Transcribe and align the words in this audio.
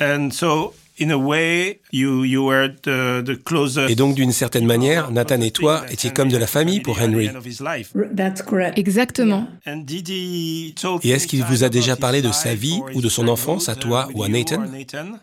And 0.00 0.30
so 0.30 0.74
et 0.96 1.06
donc, 3.96 4.14
d'une 4.14 4.30
certaine 4.32 4.66
manière, 4.66 5.10
Nathan 5.10 5.40
et 5.40 5.50
toi 5.50 5.84
étiez 5.90 6.10
comme 6.10 6.28
de 6.28 6.36
la 6.36 6.46
famille 6.46 6.78
pour 6.80 7.00
Henry. 7.00 7.30
Exactement. 8.76 9.48
Et 9.66 11.10
est-ce 11.10 11.26
qu'il 11.26 11.42
vous 11.44 11.64
a 11.64 11.68
déjà 11.68 11.96
parlé 11.96 12.22
de 12.22 12.30
sa 12.30 12.54
vie 12.54 12.80
ou 12.94 13.00
de 13.00 13.08
son 13.08 13.26
enfance 13.26 13.68
à 13.68 13.74
toi 13.74 14.08
ou 14.14 14.22
à 14.22 14.28
Nathan? 14.28 14.62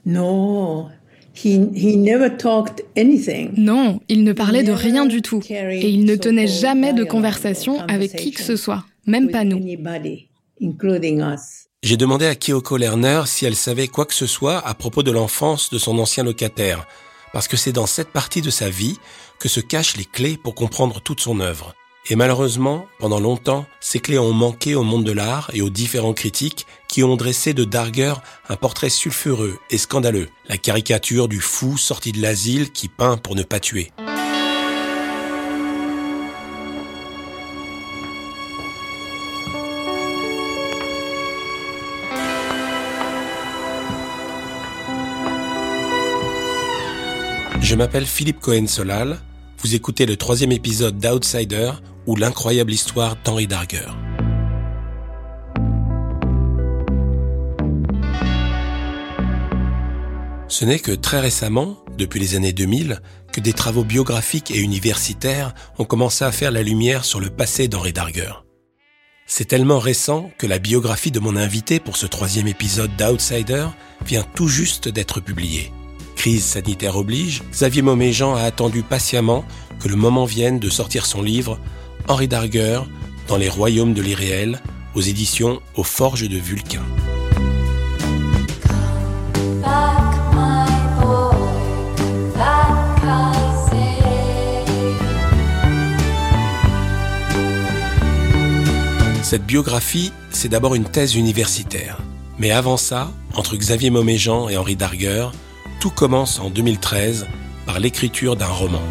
Non. 0.05 0.87
Non, 3.55 3.99
il 4.09 4.23
ne 4.25 4.33
parlait 4.33 4.63
de 4.63 4.73
rien 4.73 5.05
du 5.05 5.21
tout. 5.21 5.41
Et 5.49 5.89
il 5.89 6.03
ne 6.03 6.17
tenait 6.17 6.47
jamais 6.47 6.91
de 6.91 7.05
conversation 7.05 7.79
avec 7.87 8.17
qui 8.17 8.31
que 8.31 8.41
ce 8.41 8.57
soit, 8.57 8.83
même 9.07 9.31
pas 9.31 9.45
nous. 9.45 9.61
J'ai 11.83 11.97
demandé 11.97 12.27
à 12.27 12.35
Kyoko 12.35 12.77
Lerner 12.77 13.23
si 13.25 13.47
elle 13.47 13.55
savait 13.55 13.87
quoi 13.87 14.05
que 14.05 14.13
ce 14.13 14.27
soit 14.27 14.59
à 14.59 14.75
propos 14.75 15.01
de 15.01 15.09
l'enfance 15.09 15.71
de 15.71 15.79
son 15.79 15.97
ancien 15.97 16.23
locataire, 16.23 16.85
parce 17.33 17.47
que 17.47 17.57
c'est 17.57 17.71
dans 17.71 17.87
cette 17.87 18.11
partie 18.11 18.43
de 18.43 18.51
sa 18.51 18.69
vie 18.69 18.99
que 19.39 19.49
se 19.49 19.59
cachent 19.59 19.97
les 19.97 20.05
clés 20.05 20.37
pour 20.37 20.53
comprendre 20.53 21.01
toute 21.01 21.21
son 21.21 21.39
œuvre. 21.39 21.73
Et 22.07 22.15
malheureusement, 22.15 22.85
pendant 22.99 23.19
longtemps, 23.19 23.65
ces 23.79 23.99
clés 23.99 24.19
ont 24.19 24.31
manqué 24.31 24.75
au 24.75 24.83
monde 24.83 25.03
de 25.03 25.11
l'art 25.11 25.49
et 25.53 25.63
aux 25.63 25.71
différents 25.71 26.13
critiques 26.13 26.67
qui 26.87 27.03
ont 27.03 27.15
dressé 27.15 27.55
de 27.55 27.63
Darger 27.63 28.13
un 28.47 28.57
portrait 28.57 28.89
sulfureux 28.89 29.57
et 29.71 29.79
scandaleux, 29.79 30.29
la 30.49 30.57
caricature 30.57 31.27
du 31.27 31.39
fou 31.39 31.79
sorti 31.79 32.11
de 32.11 32.21
l'asile 32.21 32.71
qui 32.71 32.89
peint 32.89 33.17
pour 33.17 33.35
ne 33.35 33.41
pas 33.41 33.59
tuer. 33.59 33.91
Je 47.71 47.77
m'appelle 47.77 48.05
Philippe 48.05 48.41
Cohen-Solal. 48.41 49.17
Vous 49.59 49.75
écoutez 49.75 50.05
le 50.05 50.17
troisième 50.17 50.51
épisode 50.51 50.97
d'Outsider 50.97 51.71
ou 52.05 52.17
l'incroyable 52.17 52.73
histoire 52.73 53.15
d'Henri 53.23 53.47
Darger. 53.47 53.87
Ce 60.49 60.65
n'est 60.65 60.79
que 60.79 60.91
très 60.91 61.21
récemment, 61.21 61.77
depuis 61.97 62.19
les 62.19 62.35
années 62.35 62.51
2000, 62.51 62.99
que 63.31 63.39
des 63.39 63.53
travaux 63.53 63.85
biographiques 63.85 64.51
et 64.51 64.59
universitaires 64.59 65.53
ont 65.79 65.85
commencé 65.85 66.25
à 66.25 66.33
faire 66.33 66.51
la 66.51 66.63
lumière 66.63 67.05
sur 67.05 67.21
le 67.21 67.29
passé 67.29 67.69
d'Henri 67.69 67.93
Darger. 67.93 68.33
C'est 69.27 69.45
tellement 69.45 69.79
récent 69.79 70.29
que 70.37 70.45
la 70.45 70.59
biographie 70.59 71.11
de 71.11 71.21
mon 71.21 71.37
invité 71.37 71.79
pour 71.79 71.95
ce 71.95 72.05
troisième 72.05 72.49
épisode 72.49 72.93
d'Outsider 72.97 73.67
vient 74.05 74.25
tout 74.35 74.49
juste 74.49 74.89
d'être 74.89 75.21
publiée. 75.21 75.71
Crise 76.21 76.45
sanitaire 76.45 76.97
oblige, 76.97 77.41
Xavier 77.51 77.81
Moméjean 77.81 78.35
a 78.35 78.43
attendu 78.43 78.83
patiemment 78.83 79.43
que 79.79 79.87
le 79.87 79.95
moment 79.95 80.25
vienne 80.25 80.59
de 80.59 80.69
sortir 80.69 81.07
son 81.07 81.23
livre 81.23 81.57
Henri 82.07 82.27
Darger 82.27 82.81
dans 83.27 83.37
les 83.37 83.49
royaumes 83.49 83.95
de 83.95 84.03
l'irréel 84.03 84.61
aux 84.93 85.01
éditions 85.01 85.63
Aux 85.73 85.81
Forges 85.81 86.29
de 86.29 86.37
Vulcain. 86.37 86.83
Cette 99.23 99.47
biographie, 99.47 100.13
c'est 100.29 100.49
d'abord 100.49 100.75
une 100.75 100.83
thèse 100.83 101.15
universitaire. 101.15 101.97
Mais 102.37 102.51
avant 102.51 102.77
ça, 102.77 103.11
entre 103.33 103.55
Xavier 103.55 103.89
Moméjean 103.89 104.49
et 104.49 104.57
Henri 104.57 104.75
Darger, 104.75 105.29
tout 105.81 105.89
commence 105.89 106.39
en 106.39 106.51
2013 106.51 107.25
par 107.65 107.79
l'écriture 107.79 108.35
d'un 108.35 108.45
roman. 108.45 108.83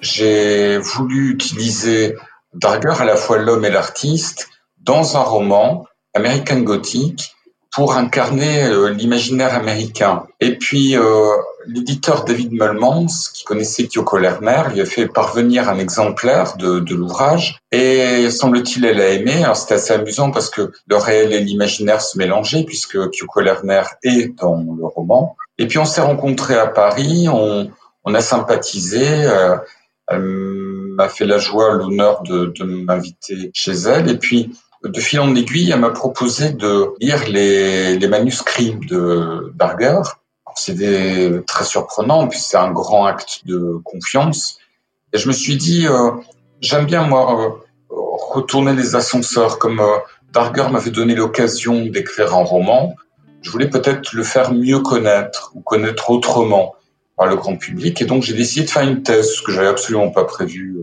J'ai 0.00 0.78
voulu 0.78 1.30
utiliser 1.30 2.16
Darger, 2.54 2.94
à 2.98 3.04
la 3.04 3.16
fois 3.16 3.36
l'homme 3.36 3.66
et 3.66 3.70
l'artiste, 3.70 4.48
dans 4.78 5.18
un 5.18 5.22
roman, 5.22 5.84
American 6.14 6.60
Gothic, 6.60 7.36
pour 7.70 7.94
incarner 7.94 8.64
euh, 8.64 8.88
l'imaginaire 8.88 9.54
américain. 9.54 10.26
Et 10.40 10.56
puis, 10.56 10.96
euh, 10.96 11.36
l'éditeur 11.66 12.24
David 12.24 12.52
Mulmans, 12.52 13.30
qui 13.34 13.44
connaissait 13.44 13.86
Kyoko 13.86 14.18
Lerner, 14.18 14.62
lui 14.72 14.80
a 14.80 14.86
fait 14.86 15.06
parvenir 15.06 15.68
un 15.68 15.78
exemplaire 15.78 16.56
de, 16.56 16.80
de 16.80 16.94
l'ouvrage. 16.94 17.58
Et 17.72 18.30
semble-t-il, 18.30 18.84
elle 18.84 19.00
a 19.00 19.10
aimé. 19.10 19.44
Alors, 19.44 19.56
c'était 19.56 19.74
assez 19.74 19.92
amusant 19.92 20.30
parce 20.30 20.50
que 20.50 20.72
le 20.86 20.96
réel 20.96 21.32
et 21.32 21.40
l'imaginaire 21.40 22.00
se 22.00 22.18
mélangeaient, 22.18 22.64
puisque 22.64 23.10
Kyoko 23.10 23.40
Lerner 23.40 23.82
est 24.02 24.38
dans 24.38 24.56
le 24.56 24.86
roman. 24.86 25.36
Et 25.58 25.66
puis, 25.66 25.78
on 25.78 25.84
s'est 25.84 26.00
rencontrés 26.00 26.58
à 26.58 26.66
Paris, 26.66 27.28
on, 27.28 27.70
on 28.04 28.14
a 28.14 28.20
sympathisé. 28.20 29.06
Euh, 29.06 29.56
elle 30.08 30.22
m'a 30.22 31.08
fait 31.08 31.26
la 31.26 31.38
joie, 31.38 31.74
l'honneur 31.74 32.22
de, 32.22 32.46
de 32.46 32.64
m'inviter 32.64 33.50
chez 33.54 33.72
elle. 33.72 34.10
Et 34.10 34.16
puis, 34.16 34.56
de 34.82 34.98
fil 34.98 35.20
en 35.20 35.34
aiguille, 35.34 35.70
elle 35.70 35.80
m'a 35.80 35.90
proposé 35.90 36.50
de 36.52 36.94
lire 37.00 37.28
les, 37.28 37.98
les 37.98 38.08
manuscrits 38.08 38.76
de 38.88 39.52
Barger. 39.54 40.00
C'était 40.56 41.30
très 41.46 41.64
surprenant, 41.64 42.28
puis 42.28 42.38
c'est 42.38 42.56
un 42.56 42.70
grand 42.70 43.06
acte 43.06 43.46
de 43.46 43.80
confiance. 43.84 44.58
Et 45.12 45.18
je 45.18 45.28
me 45.28 45.32
suis 45.32 45.56
dit, 45.56 45.86
euh, 45.86 46.12
j'aime 46.60 46.86
bien 46.86 47.06
moi 47.06 47.40
euh, 47.40 47.48
retourner 47.90 48.74
les 48.74 48.94
ascenseurs, 48.94 49.58
comme 49.58 49.80
euh, 49.80 49.98
Darger 50.32 50.68
m'avait 50.70 50.90
donné 50.90 51.14
l'occasion 51.14 51.86
d'écrire 51.86 52.34
un 52.34 52.44
roman. 52.44 52.94
Je 53.42 53.50
voulais 53.50 53.68
peut-être 53.68 54.12
le 54.12 54.22
faire 54.22 54.52
mieux 54.52 54.80
connaître 54.80 55.52
ou 55.54 55.60
connaître 55.60 56.10
autrement 56.10 56.74
par 57.16 57.26
le 57.26 57.36
grand 57.36 57.56
public. 57.56 58.00
Et 58.00 58.04
donc 58.04 58.22
j'ai 58.22 58.34
décidé 58.34 58.66
de 58.66 58.70
faire 58.70 58.86
une 58.86 59.02
thèse, 59.02 59.34
ce 59.34 59.42
que 59.42 59.50
j'avais 59.50 59.68
absolument 59.68 60.10
pas 60.10 60.24
prévu 60.24 60.78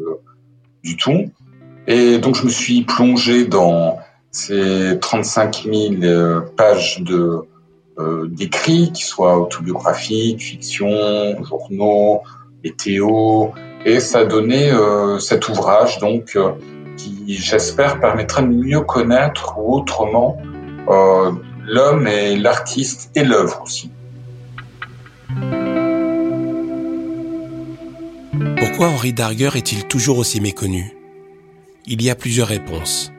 du 0.84 0.98
tout. 0.98 1.32
Et 1.86 2.18
donc 2.18 2.36
je 2.36 2.44
me 2.44 2.50
suis 2.50 2.84
plongé 2.84 3.46
dans 3.46 4.00
ces 4.32 4.98
35 5.00 5.64
000 5.64 5.76
euh, 6.04 6.42
pages 6.56 7.02
de 7.02 7.16
euh, 7.16 7.47
d'écrits, 8.30 8.92
qui 8.94 9.04
soient 9.04 9.40
autobiographiques, 9.40 10.42
fiction, 10.42 11.36
journaux, 11.44 12.22
météo, 12.64 13.50
et 13.86 14.00
ça 14.00 14.20
a 14.20 14.26
donné 14.26 14.70
euh, 14.72 15.20
cet 15.20 15.48
ouvrage 15.48 16.00
donc 16.00 16.36
euh, 16.36 16.52
qui, 16.98 17.36
j'espère, 17.36 18.00
permettra 18.00 18.42
de 18.42 18.48
mieux 18.48 18.82
connaître 18.82 19.58
autrement 19.58 20.38
euh, 20.90 21.32
l'homme 21.66 22.08
et 22.08 22.36
l'artiste 22.36 23.12
et 23.16 23.24
l'œuvre 23.24 23.62
aussi. 23.64 23.92
Pourquoi 28.58 28.90
Henri 28.90 29.14
Darger 29.14 29.52
est-il 29.56 29.88
toujours 29.88 30.18
aussi 30.18 30.42
méconnu? 30.42 30.94
Il 31.86 32.02
y 32.02 32.10
a 32.10 32.16
plusieurs 32.16 32.48
réponses. 32.48 33.12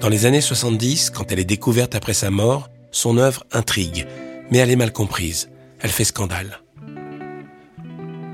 Dans 0.00 0.08
les 0.08 0.26
années 0.26 0.40
70, 0.40 1.10
quand 1.10 1.32
elle 1.32 1.38
est 1.38 1.44
découverte 1.44 1.94
après 1.94 2.14
sa 2.14 2.30
mort, 2.30 2.68
son 2.90 3.18
œuvre 3.18 3.44
intrigue, 3.52 4.06
mais 4.50 4.58
elle 4.58 4.70
est 4.70 4.76
mal 4.76 4.92
comprise. 4.92 5.50
Elle 5.80 5.90
fait 5.90 6.04
scandale. 6.04 6.60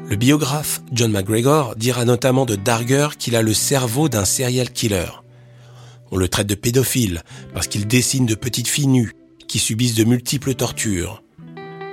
Le 0.08 0.16
biographe 0.16 0.82
John 0.92 1.10
McGregor 1.10 1.74
dira 1.76 2.04
notamment 2.04 2.46
de 2.46 2.54
Darger 2.54 3.08
qu'il 3.18 3.34
a 3.34 3.42
le 3.42 3.54
cerveau 3.54 4.08
d'un 4.08 4.24
serial 4.24 4.70
killer. 4.70 5.08
On 6.10 6.16
le 6.16 6.28
traite 6.28 6.46
de 6.46 6.54
pédophile 6.54 7.22
parce 7.54 7.66
qu'il 7.66 7.86
dessine 7.86 8.26
de 8.26 8.36
petites 8.36 8.68
filles 8.68 8.86
nues 8.86 9.12
qui 9.48 9.58
subissent 9.58 9.94
de 9.96 10.04
multiples 10.04 10.54
tortures. 10.54 11.22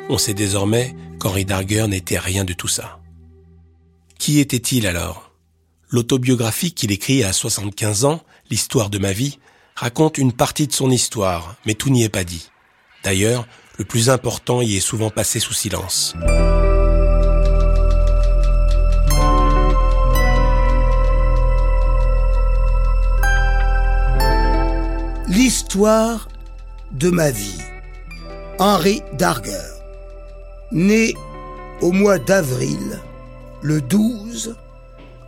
On 0.09 0.17
sait 0.17 0.33
désormais 0.33 0.95
qu'Henri 1.19 1.45
Darger 1.45 1.87
n'était 1.87 2.19
rien 2.19 2.45
de 2.45 2.53
tout 2.53 2.67
ça. 2.67 2.99
Qui 4.19 4.39
était-il 4.39 4.85
alors? 4.85 5.31
L'autobiographie 5.89 6.73
qu'il 6.73 6.91
écrit 6.91 7.23
à 7.23 7.33
75 7.33 8.05
ans, 8.05 8.21
L'histoire 8.49 8.89
de 8.89 8.99
ma 8.99 9.13
vie, 9.13 9.39
raconte 9.75 10.17
une 10.17 10.33
partie 10.33 10.67
de 10.67 10.73
son 10.73 10.91
histoire, 10.91 11.55
mais 11.65 11.73
tout 11.73 11.89
n'y 11.89 12.03
est 12.03 12.09
pas 12.09 12.23
dit. 12.23 12.49
D'ailleurs, 13.03 13.47
le 13.77 13.85
plus 13.85 14.09
important 14.09 14.61
y 14.61 14.77
est 14.77 14.79
souvent 14.79 15.09
passé 15.09 15.39
sous 15.39 15.53
silence. 15.53 16.15
L'histoire 25.27 26.27
de 26.91 27.09
ma 27.09 27.31
vie. 27.31 27.59
Henri 28.59 29.01
Darger. 29.13 29.51
Né 30.71 31.13
au 31.81 31.91
mois 31.91 32.19
d'avril, 32.19 32.99
le 33.61 33.81
12 33.81 34.55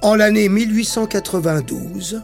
en 0.01 0.15
l'année 0.15 0.47
1892. 0.47 2.21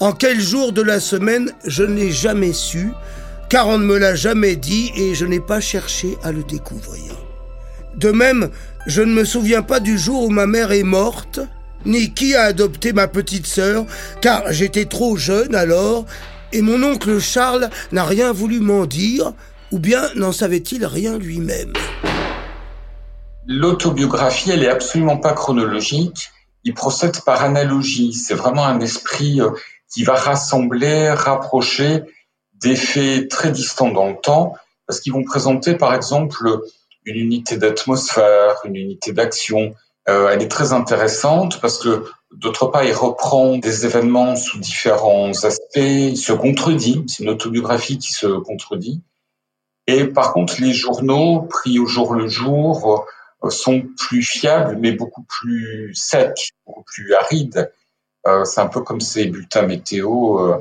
En 0.00 0.12
quel 0.12 0.40
jour 0.40 0.72
de 0.72 0.82
la 0.82 0.98
semaine, 0.98 1.52
je 1.64 1.84
ne 1.84 1.94
l'ai 1.94 2.10
jamais 2.10 2.52
su, 2.52 2.90
car 3.50 3.66
on 3.66 3.78
ne 3.78 3.84
me 3.84 3.98
l'a 3.98 4.14
jamais 4.14 4.54
dit 4.54 4.92
et 4.96 5.14
je 5.16 5.26
n'ai 5.26 5.40
pas 5.40 5.60
cherché 5.60 6.16
à 6.22 6.30
le 6.30 6.44
découvrir. 6.44 7.16
De 7.96 8.12
même, 8.12 8.48
je 8.86 9.02
ne 9.02 9.12
me 9.12 9.24
souviens 9.24 9.62
pas 9.62 9.80
du 9.80 9.98
jour 9.98 10.22
où 10.22 10.30
ma 10.30 10.46
mère 10.46 10.70
est 10.70 10.84
morte, 10.84 11.40
ni 11.84 12.14
qui 12.14 12.36
a 12.36 12.42
adopté 12.42 12.92
ma 12.92 13.08
petite 13.08 13.46
sœur, 13.46 13.86
car 14.20 14.44
j'étais 14.50 14.84
trop 14.84 15.16
jeune 15.16 15.54
alors, 15.54 16.06
Et 16.52 16.62
mon 16.62 16.82
oncle 16.82 17.20
Charles 17.20 17.70
n'a 17.92 18.04
rien 18.04 18.32
voulu 18.32 18.60
m'en 18.60 18.86
dire, 18.86 19.32
ou 19.72 19.78
bien 19.78 20.02
n'en 20.14 20.32
savait-il 20.32 20.86
rien 20.86 21.18
lui-même 21.18 21.72
L'autobiographie, 23.46 24.50
elle 24.52 24.62
est 24.62 24.68
absolument 24.68 25.16
pas 25.16 25.32
chronologique. 25.32 26.30
Il 26.64 26.74
procède 26.74 27.20
par 27.22 27.42
analogie. 27.42 28.12
C'est 28.12 28.34
vraiment 28.34 28.66
un 28.66 28.80
esprit 28.80 29.40
euh, 29.40 29.50
qui 29.92 30.04
va 30.04 30.14
rassembler, 30.14 31.10
rapprocher 31.10 32.02
des 32.62 32.76
faits 32.76 33.28
très 33.28 33.50
distants 33.50 33.90
dans 33.90 34.08
le 34.08 34.16
temps, 34.16 34.54
parce 34.86 35.00
qu'ils 35.00 35.12
vont 35.12 35.24
présenter, 35.24 35.74
par 35.74 35.94
exemple, 35.94 36.60
une 37.04 37.16
unité 37.16 37.56
d'atmosphère, 37.56 38.56
une 38.64 38.76
unité 38.76 39.12
d'action. 39.12 39.74
Euh, 40.08 40.28
elle 40.30 40.42
est 40.42 40.48
très 40.48 40.72
intéressante 40.72 41.60
parce 41.60 41.78
que 41.78 42.04
d'autre 42.32 42.66
part, 42.66 42.84
il 42.84 42.92
reprend 42.92 43.58
des 43.58 43.86
événements 43.86 44.36
sous 44.36 44.58
différents 44.58 45.32
aspects, 45.44 45.76
il 45.76 46.16
se 46.16 46.32
contredit, 46.32 47.04
c'est 47.06 47.22
une 47.22 47.30
autobiographie 47.30 47.98
qui 47.98 48.12
se 48.12 48.26
contredit. 48.26 49.02
Et 49.86 50.04
par 50.04 50.32
contre, 50.32 50.60
les 50.60 50.72
journaux 50.72 51.42
pris 51.42 51.78
au 51.78 51.86
jour 51.86 52.14
le 52.14 52.28
jour 52.28 53.06
euh, 53.44 53.50
sont 53.50 53.82
plus 53.96 54.22
fiables, 54.22 54.76
mais 54.80 54.92
beaucoup 54.92 55.24
plus 55.24 55.94
secs, 55.94 56.50
beaucoup 56.66 56.84
plus 56.84 57.14
arides. 57.14 57.72
Euh, 58.26 58.44
c'est 58.44 58.60
un 58.60 58.68
peu 58.68 58.82
comme 58.82 59.00
ces 59.00 59.26
bulletins 59.26 59.62
météo. 59.62 60.60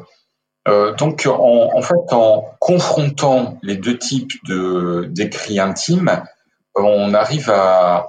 Euh, 0.70 0.94
donc, 0.94 1.28
en, 1.28 1.82
fait, 1.82 2.14
en 2.14 2.46
confrontant 2.60 3.58
les 3.64 3.76
deux 3.76 3.98
types 3.98 4.32
de 4.48 5.08
d'écrits 5.10 5.60
intimes, 5.60 6.24
on 6.76 7.14
arrive 7.14 7.50
à, 7.50 8.08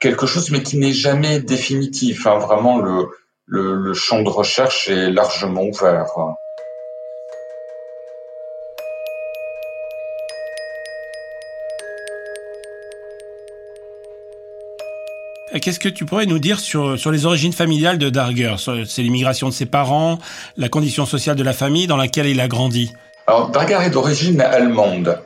quelque 0.00 0.26
chose, 0.26 0.50
mais 0.50 0.62
qui 0.62 0.76
n'est 0.78 0.92
jamais 0.92 1.40
définitif. 1.40 2.26
Hein. 2.26 2.38
Vraiment, 2.38 2.78
le 2.78 3.94
champ 3.94 4.22
de 4.22 4.28
recherche 4.28 4.88
est 4.88 5.10
largement 5.10 5.62
ouvert. 5.62 6.06
Qu'est-ce 15.52 15.78
que 15.78 15.88
tu 15.88 16.04
pourrais 16.04 16.26
nous 16.26 16.40
dire 16.40 16.58
sur, 16.58 16.98
sur 16.98 17.12
les 17.12 17.24
origines 17.24 17.52
familiales 17.52 17.98
de 17.98 18.10
Darger? 18.10 18.56
C'est 18.58 19.02
l'immigration 19.02 19.48
de 19.48 19.52
ses 19.52 19.66
parents, 19.66 20.18
la 20.56 20.68
condition 20.68 21.06
sociale 21.06 21.36
de 21.36 21.44
la 21.44 21.52
famille 21.52 21.86
dans 21.86 21.96
laquelle 21.96 22.26
il 22.26 22.40
a 22.40 22.48
grandi 22.48 22.92
Alors, 23.28 23.50
Darger 23.50 23.78
est 23.84 23.90
d'origine 23.90 24.40
allemande. 24.40 25.20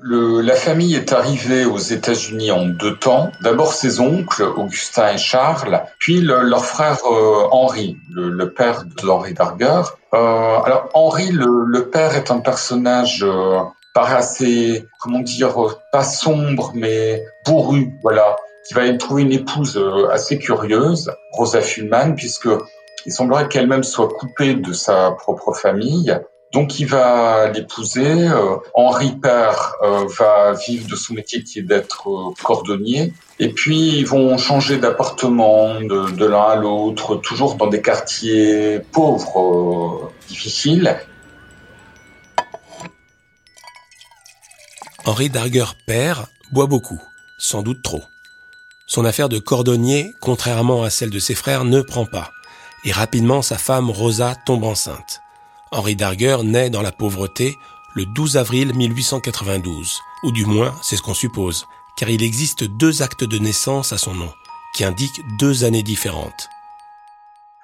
Le, 0.00 0.42
la 0.42 0.54
famille 0.54 0.94
est 0.94 1.12
arrivée 1.12 1.64
aux 1.64 1.78
États-Unis 1.78 2.52
en 2.52 2.66
deux 2.66 2.96
temps. 2.96 3.32
D'abord 3.42 3.72
ses 3.72 3.98
oncles, 3.98 4.44
Augustin 4.44 5.14
et 5.14 5.18
Charles, 5.18 5.82
puis 5.98 6.20
le, 6.20 6.42
leur 6.42 6.64
frère 6.64 6.98
euh, 7.10 7.48
Henri, 7.50 7.96
le, 8.14 8.52
père 8.52 8.84
d'Henri 9.02 9.34
Darger. 9.34 9.82
Euh, 10.14 10.58
alors 10.64 10.88
Henri, 10.94 11.32
le, 11.32 11.90
père, 11.90 12.14
est 12.14 12.30
un 12.30 12.38
personnage 12.38 13.24
euh, 13.24 13.58
pas 13.92 14.06
assez, 14.14 14.86
comment 15.00 15.18
dire, 15.18 15.56
pas 15.90 16.04
sombre, 16.04 16.70
mais 16.76 17.24
bourru, 17.44 17.90
voilà 18.02 18.36
qui 18.68 18.74
va 18.74 18.92
trouver 18.98 19.22
une 19.22 19.32
épouse 19.32 19.78
euh, 19.78 20.10
assez 20.10 20.38
curieuse, 20.38 21.10
Rosa 21.32 21.62
Fulman, 21.62 22.14
puisque 22.14 22.50
il 23.06 23.12
semblerait 23.12 23.48
qu'elle-même 23.48 23.82
soit 23.82 24.08
coupée 24.08 24.54
de 24.54 24.72
sa 24.74 25.12
propre 25.12 25.54
famille. 25.54 26.14
Donc 26.52 26.78
il 26.78 26.86
va 26.86 27.48
l'épouser. 27.48 28.28
Euh, 28.28 28.56
Henri 28.74 29.12
Père 29.22 29.72
euh, 29.82 30.06
va 30.18 30.52
vivre 30.52 30.86
de 30.86 30.96
son 30.96 31.14
métier 31.14 31.42
qui 31.44 31.60
est 31.60 31.62
d'être 31.62 32.34
cordonnier. 32.42 33.14
Et 33.38 33.48
puis 33.48 34.00
ils 34.00 34.06
vont 34.06 34.36
changer 34.36 34.76
d'appartement 34.76 35.80
de, 35.80 36.10
de 36.10 36.26
l'un 36.26 36.42
à 36.42 36.56
l'autre, 36.56 37.16
toujours 37.16 37.54
dans 37.54 37.68
des 37.68 37.80
quartiers 37.80 38.80
pauvres, 38.92 40.12
difficiles. 40.28 40.98
Henri 45.06 45.30
Darger 45.30 45.72
père 45.86 46.26
boit 46.52 46.66
beaucoup, 46.66 47.00
sans 47.38 47.62
doute 47.62 47.82
trop. 47.82 48.02
Son 48.90 49.04
affaire 49.04 49.28
de 49.28 49.38
cordonnier, 49.38 50.14
contrairement 50.22 50.82
à 50.82 50.88
celle 50.88 51.10
de 51.10 51.18
ses 51.18 51.34
frères, 51.34 51.64
ne 51.64 51.82
prend 51.82 52.06
pas. 52.06 52.30
Et 52.86 52.90
rapidement, 52.90 53.42
sa 53.42 53.58
femme 53.58 53.90
Rosa 53.90 54.34
tombe 54.46 54.64
enceinte. 54.64 55.20
Henri 55.70 55.94
Darger 55.94 56.38
naît 56.42 56.70
dans 56.70 56.80
la 56.80 56.90
pauvreté 56.90 57.54
le 57.94 58.06
12 58.06 58.38
avril 58.38 58.72
1892, 58.74 60.00
ou 60.22 60.32
du 60.32 60.46
moins 60.46 60.74
c'est 60.82 60.96
ce 60.96 61.02
qu'on 61.02 61.12
suppose, 61.12 61.66
car 61.98 62.08
il 62.08 62.22
existe 62.22 62.64
deux 62.64 63.02
actes 63.02 63.24
de 63.24 63.36
naissance 63.36 63.92
à 63.92 63.98
son 63.98 64.14
nom, 64.14 64.32
qui 64.74 64.84
indiquent 64.84 65.20
deux 65.38 65.64
années 65.64 65.82
différentes. 65.82 66.48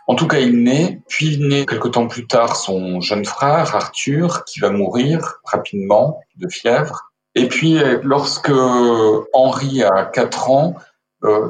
En 0.06 0.16
tout 0.16 0.26
cas, 0.26 0.40
il 0.40 0.62
naît, 0.62 1.00
puis 1.08 1.32
il 1.32 1.48
naît 1.48 1.64
quelque 1.64 1.88
temps 1.88 2.06
plus 2.06 2.26
tard 2.26 2.56
son 2.56 3.00
jeune 3.00 3.24
frère, 3.24 3.74
Arthur, 3.74 4.44
qui 4.44 4.60
va 4.60 4.68
mourir 4.68 5.36
rapidement 5.44 6.20
de 6.36 6.50
fièvre. 6.50 7.12
Et 7.34 7.48
puis, 7.48 7.78
lorsque 8.02 8.52
Henri 9.32 9.82
a 9.82 10.04
4 10.04 10.50
ans, 10.50 10.76
euh, 10.76 10.80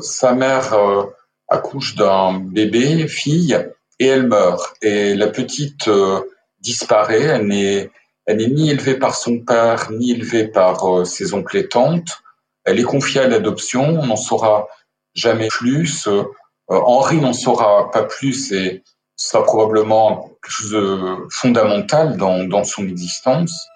sa 0.00 0.34
mère 0.34 0.72
euh, 0.74 1.04
accouche 1.48 1.94
d'un 1.94 2.38
bébé, 2.38 3.08
fille, 3.08 3.58
et 3.98 4.06
elle 4.06 4.26
meurt. 4.26 4.74
Et 4.82 5.14
la 5.14 5.28
petite 5.28 5.88
euh, 5.88 6.20
disparaît. 6.60 7.22
Elle 7.22 7.46
n'est, 7.46 7.90
ni 8.28 8.70
élevée 8.70 8.96
par 8.96 9.16
son 9.16 9.40
père, 9.40 9.90
ni 9.90 10.12
élevée 10.12 10.48
par 10.48 11.06
ses 11.06 11.34
oncles 11.34 11.58
et 11.58 11.68
tantes. 11.68 12.22
Elle 12.64 12.80
est 12.80 12.84
confiée 12.84 13.20
à 13.20 13.28
l'adoption. 13.28 14.00
On 14.00 14.06
n'en 14.06 14.16
saura 14.16 14.68
jamais 15.14 15.48
plus. 15.48 16.08
Henri 16.68 17.18
n'en 17.18 17.34
saura 17.34 17.90
pas 17.90 18.04
plus 18.04 18.52
et 18.52 18.82
ce 19.16 19.28
sera 19.28 19.44
probablement 19.44 20.30
quelque 20.42 20.52
chose 20.52 20.70
de 20.70 21.28
fondamental 21.30 22.16
dans 22.16 22.64
son 22.64 22.88
existence. 22.88 23.68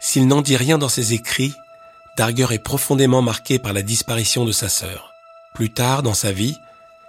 S'il 0.00 0.28
n'en 0.28 0.42
dit 0.42 0.56
rien 0.56 0.76
dans 0.76 0.90
ses 0.90 1.14
écrits, 1.14 1.54
Darger 2.18 2.48
est 2.50 2.58
profondément 2.58 3.22
marqué 3.22 3.60
par 3.60 3.72
la 3.72 3.82
disparition 3.82 4.44
de 4.44 4.50
sa 4.50 4.68
sœur. 4.68 5.14
Plus 5.54 5.70
tard 5.70 6.02
dans 6.02 6.14
sa 6.14 6.32
vie, 6.32 6.58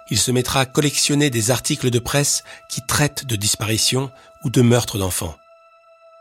il 0.08 0.16
se 0.16 0.30
mettra 0.30 0.60
à 0.60 0.66
collectionner 0.66 1.30
des 1.30 1.50
articles 1.50 1.90
de 1.90 1.98
presse 1.98 2.44
qui 2.68 2.80
traitent 2.80 3.26
de 3.26 3.34
disparition 3.34 4.12
ou 4.44 4.50
de 4.50 4.62
meurtre 4.62 4.98
d'enfants. 4.98 5.34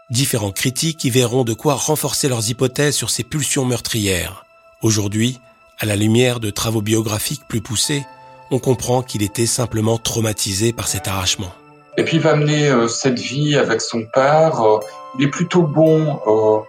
Différents 0.10 0.52
critiques 0.52 1.04
y 1.04 1.12
verront 1.12 1.44
de 1.44 1.54
quoi 1.54 1.76
renforcer 1.76 2.30
leurs 2.30 2.50
hypothèses 2.50 2.96
sur 2.96 3.12
ces 3.12 3.24
pulsions 3.24 3.64
meurtrières. 3.64 4.44
Aujourd'hui, 4.82 5.40
à 5.78 5.86
la 5.86 5.96
lumière 5.96 6.40
de 6.40 6.50
travaux 6.50 6.82
biographiques 6.82 7.48
plus 7.48 7.62
poussés, 7.62 8.08
on 8.50 8.58
comprend 8.58 9.04
qu'il 9.04 9.22
était 9.22 9.46
simplement 9.46 10.00
traumatisé 10.00 10.74
par 10.74 10.88
cet 10.88 11.08
arrachement. 11.08 11.54
Et 11.98 12.04
puis 12.04 12.18
il 12.18 12.24
va 12.24 12.36
mener 12.36 12.70
euh, 12.70 12.88
cette 12.88 13.20
vie 13.20 13.56
avec 13.56 13.82
son 13.82 14.08
père. 14.12 14.62
Euh, 14.62 14.80
il 15.20 15.26
est 15.26 15.30
plutôt 15.30 15.62
bon 15.62 16.20
euh, 16.26 16.64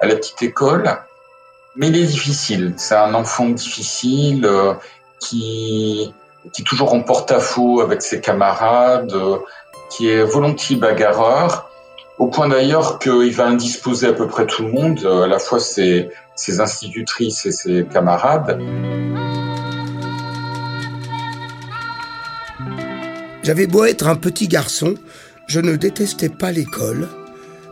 à 0.00 0.06
la 0.06 0.16
petite 0.16 0.42
école, 0.42 0.98
mais 1.76 1.88
il 1.88 1.96
est 1.96 2.06
difficile. 2.06 2.74
C'est 2.76 2.94
un 2.94 3.14
enfant 3.14 3.48
difficile 3.50 4.44
euh, 4.44 4.74
qui, 5.20 6.12
qui 6.52 6.62
est 6.62 6.64
toujours 6.64 6.94
en 6.94 7.02
porte-à-faux 7.02 7.80
avec 7.80 8.02
ses 8.02 8.20
camarades, 8.20 9.12
euh, 9.12 9.38
qui 9.90 10.08
est 10.08 10.24
volontiers 10.24 10.76
bagarreur, 10.76 11.70
au 12.18 12.28
point 12.28 12.48
d'ailleurs 12.48 12.98
qu'il 12.98 13.32
va 13.32 13.46
indisposer 13.46 14.08
à 14.08 14.12
peu 14.12 14.26
près 14.26 14.46
tout 14.46 14.62
le 14.62 14.72
monde, 14.72 15.00
euh, 15.04 15.24
à 15.24 15.26
la 15.26 15.38
fois 15.38 15.60
ses, 15.60 16.08
ses 16.34 16.60
institutrices 16.60 17.44
et 17.46 17.52
ses 17.52 17.84
camarades. 17.84 18.58
J'avais 23.42 23.66
beau 23.66 23.84
être 23.84 24.08
un 24.08 24.16
petit 24.16 24.48
garçon, 24.48 24.94
je 25.46 25.60
ne 25.60 25.76
détestais 25.76 26.30
pas 26.30 26.50
l'école 26.50 27.08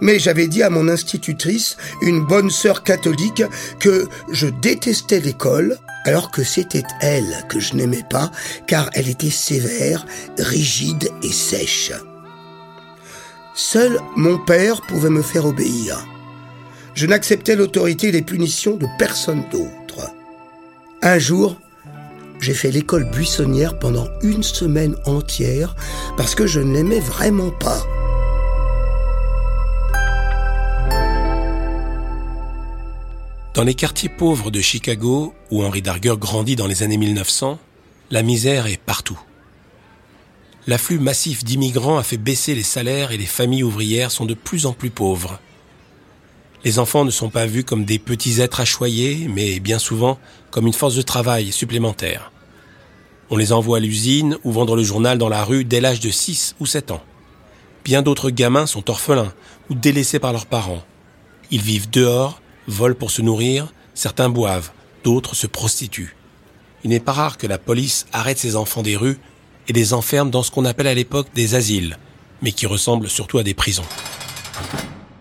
mais 0.04 0.18
j'avais 0.18 0.48
dit 0.48 0.62
à 0.62 0.68
mon 0.68 0.88
institutrice, 0.88 1.78
une 2.02 2.26
bonne 2.26 2.50
sœur 2.50 2.84
catholique, 2.84 3.42
que 3.80 4.06
je 4.30 4.46
détestais 4.46 5.18
l'école, 5.18 5.78
alors 6.04 6.30
que 6.30 6.44
c'était 6.44 6.82
elle 7.00 7.46
que 7.48 7.58
je 7.58 7.74
n'aimais 7.74 8.04
pas, 8.10 8.30
car 8.66 8.90
elle 8.92 9.08
était 9.08 9.30
sévère, 9.30 10.04
rigide 10.38 11.08
et 11.22 11.32
sèche. 11.32 11.90
Seul 13.54 13.98
mon 14.14 14.36
père 14.36 14.82
pouvait 14.82 15.08
me 15.08 15.22
faire 15.22 15.46
obéir. 15.46 16.06
Je 16.94 17.06
n'acceptais 17.06 17.56
l'autorité 17.56 18.08
et 18.08 18.12
les 18.12 18.20
punitions 18.20 18.76
de 18.76 18.86
personne 18.98 19.44
d'autre. 19.50 20.10
Un 21.00 21.18
jour, 21.18 21.56
j'ai 22.40 22.52
fait 22.52 22.70
l'école 22.70 23.10
buissonnière 23.10 23.78
pendant 23.78 24.08
une 24.20 24.42
semaine 24.42 24.96
entière 25.06 25.74
parce 26.18 26.34
que 26.34 26.46
je 26.46 26.60
ne 26.60 26.74
l'aimais 26.74 27.00
vraiment 27.00 27.50
pas. 27.52 27.82
Dans 33.54 33.62
les 33.62 33.74
quartiers 33.74 34.08
pauvres 34.08 34.50
de 34.50 34.60
Chicago, 34.60 35.32
où 35.52 35.62
Henri 35.62 35.80
Darger 35.80 36.16
grandit 36.18 36.56
dans 36.56 36.66
les 36.66 36.82
années 36.82 36.96
1900, 36.96 37.60
la 38.10 38.22
misère 38.24 38.66
est 38.66 38.80
partout. 38.80 39.20
L'afflux 40.66 40.98
massif 40.98 41.44
d'immigrants 41.44 41.98
a 41.98 42.02
fait 42.02 42.16
baisser 42.16 42.56
les 42.56 42.64
salaires 42.64 43.12
et 43.12 43.16
les 43.16 43.26
familles 43.26 43.62
ouvrières 43.62 44.10
sont 44.10 44.26
de 44.26 44.34
plus 44.34 44.66
en 44.66 44.72
plus 44.72 44.90
pauvres. 44.90 45.38
Les 46.64 46.80
enfants 46.80 47.04
ne 47.04 47.12
sont 47.12 47.30
pas 47.30 47.46
vus 47.46 47.62
comme 47.62 47.84
des 47.84 48.00
petits 48.00 48.40
êtres 48.40 48.58
à 48.58 48.64
choyer, 48.64 49.28
mais 49.28 49.60
bien 49.60 49.78
souvent 49.78 50.18
comme 50.50 50.66
une 50.66 50.72
force 50.72 50.96
de 50.96 51.02
travail 51.02 51.52
supplémentaire. 51.52 52.32
On 53.30 53.36
les 53.36 53.52
envoie 53.52 53.76
à 53.76 53.80
l'usine 53.80 54.36
ou 54.42 54.50
vendre 54.50 54.74
le 54.74 54.82
journal 54.82 55.16
dans 55.16 55.28
la 55.28 55.44
rue 55.44 55.64
dès 55.64 55.80
l'âge 55.80 56.00
de 56.00 56.10
6 56.10 56.56
ou 56.58 56.66
7 56.66 56.90
ans. 56.90 57.04
Bien 57.84 58.02
d'autres 58.02 58.30
gamins 58.30 58.66
sont 58.66 58.90
orphelins 58.90 59.32
ou 59.70 59.76
délaissés 59.76 60.18
par 60.18 60.32
leurs 60.32 60.46
parents. 60.46 60.82
Ils 61.52 61.62
vivent 61.62 61.90
dehors, 61.90 62.40
volent 62.68 62.94
pour 62.94 63.10
se 63.10 63.22
nourrir, 63.22 63.72
certains 63.94 64.28
boivent, 64.28 64.70
d'autres 65.02 65.34
se 65.34 65.46
prostituent. 65.46 66.16
Il 66.82 66.90
n'est 66.90 67.00
pas 67.00 67.12
rare 67.12 67.38
que 67.38 67.46
la 67.46 67.58
police 67.58 68.06
arrête 68.12 68.38
ces 68.38 68.56
enfants 68.56 68.82
des 68.82 68.96
rues 68.96 69.18
et 69.68 69.72
les 69.72 69.94
enferme 69.94 70.30
dans 70.30 70.42
ce 70.42 70.50
qu'on 70.50 70.64
appelle 70.64 70.86
à 70.86 70.94
l'époque 70.94 71.28
des 71.34 71.54
asiles, 71.54 71.96
mais 72.42 72.52
qui 72.52 72.66
ressemblent 72.66 73.08
surtout 73.08 73.38
à 73.38 73.42
des 73.42 73.54
prisons. 73.54 73.84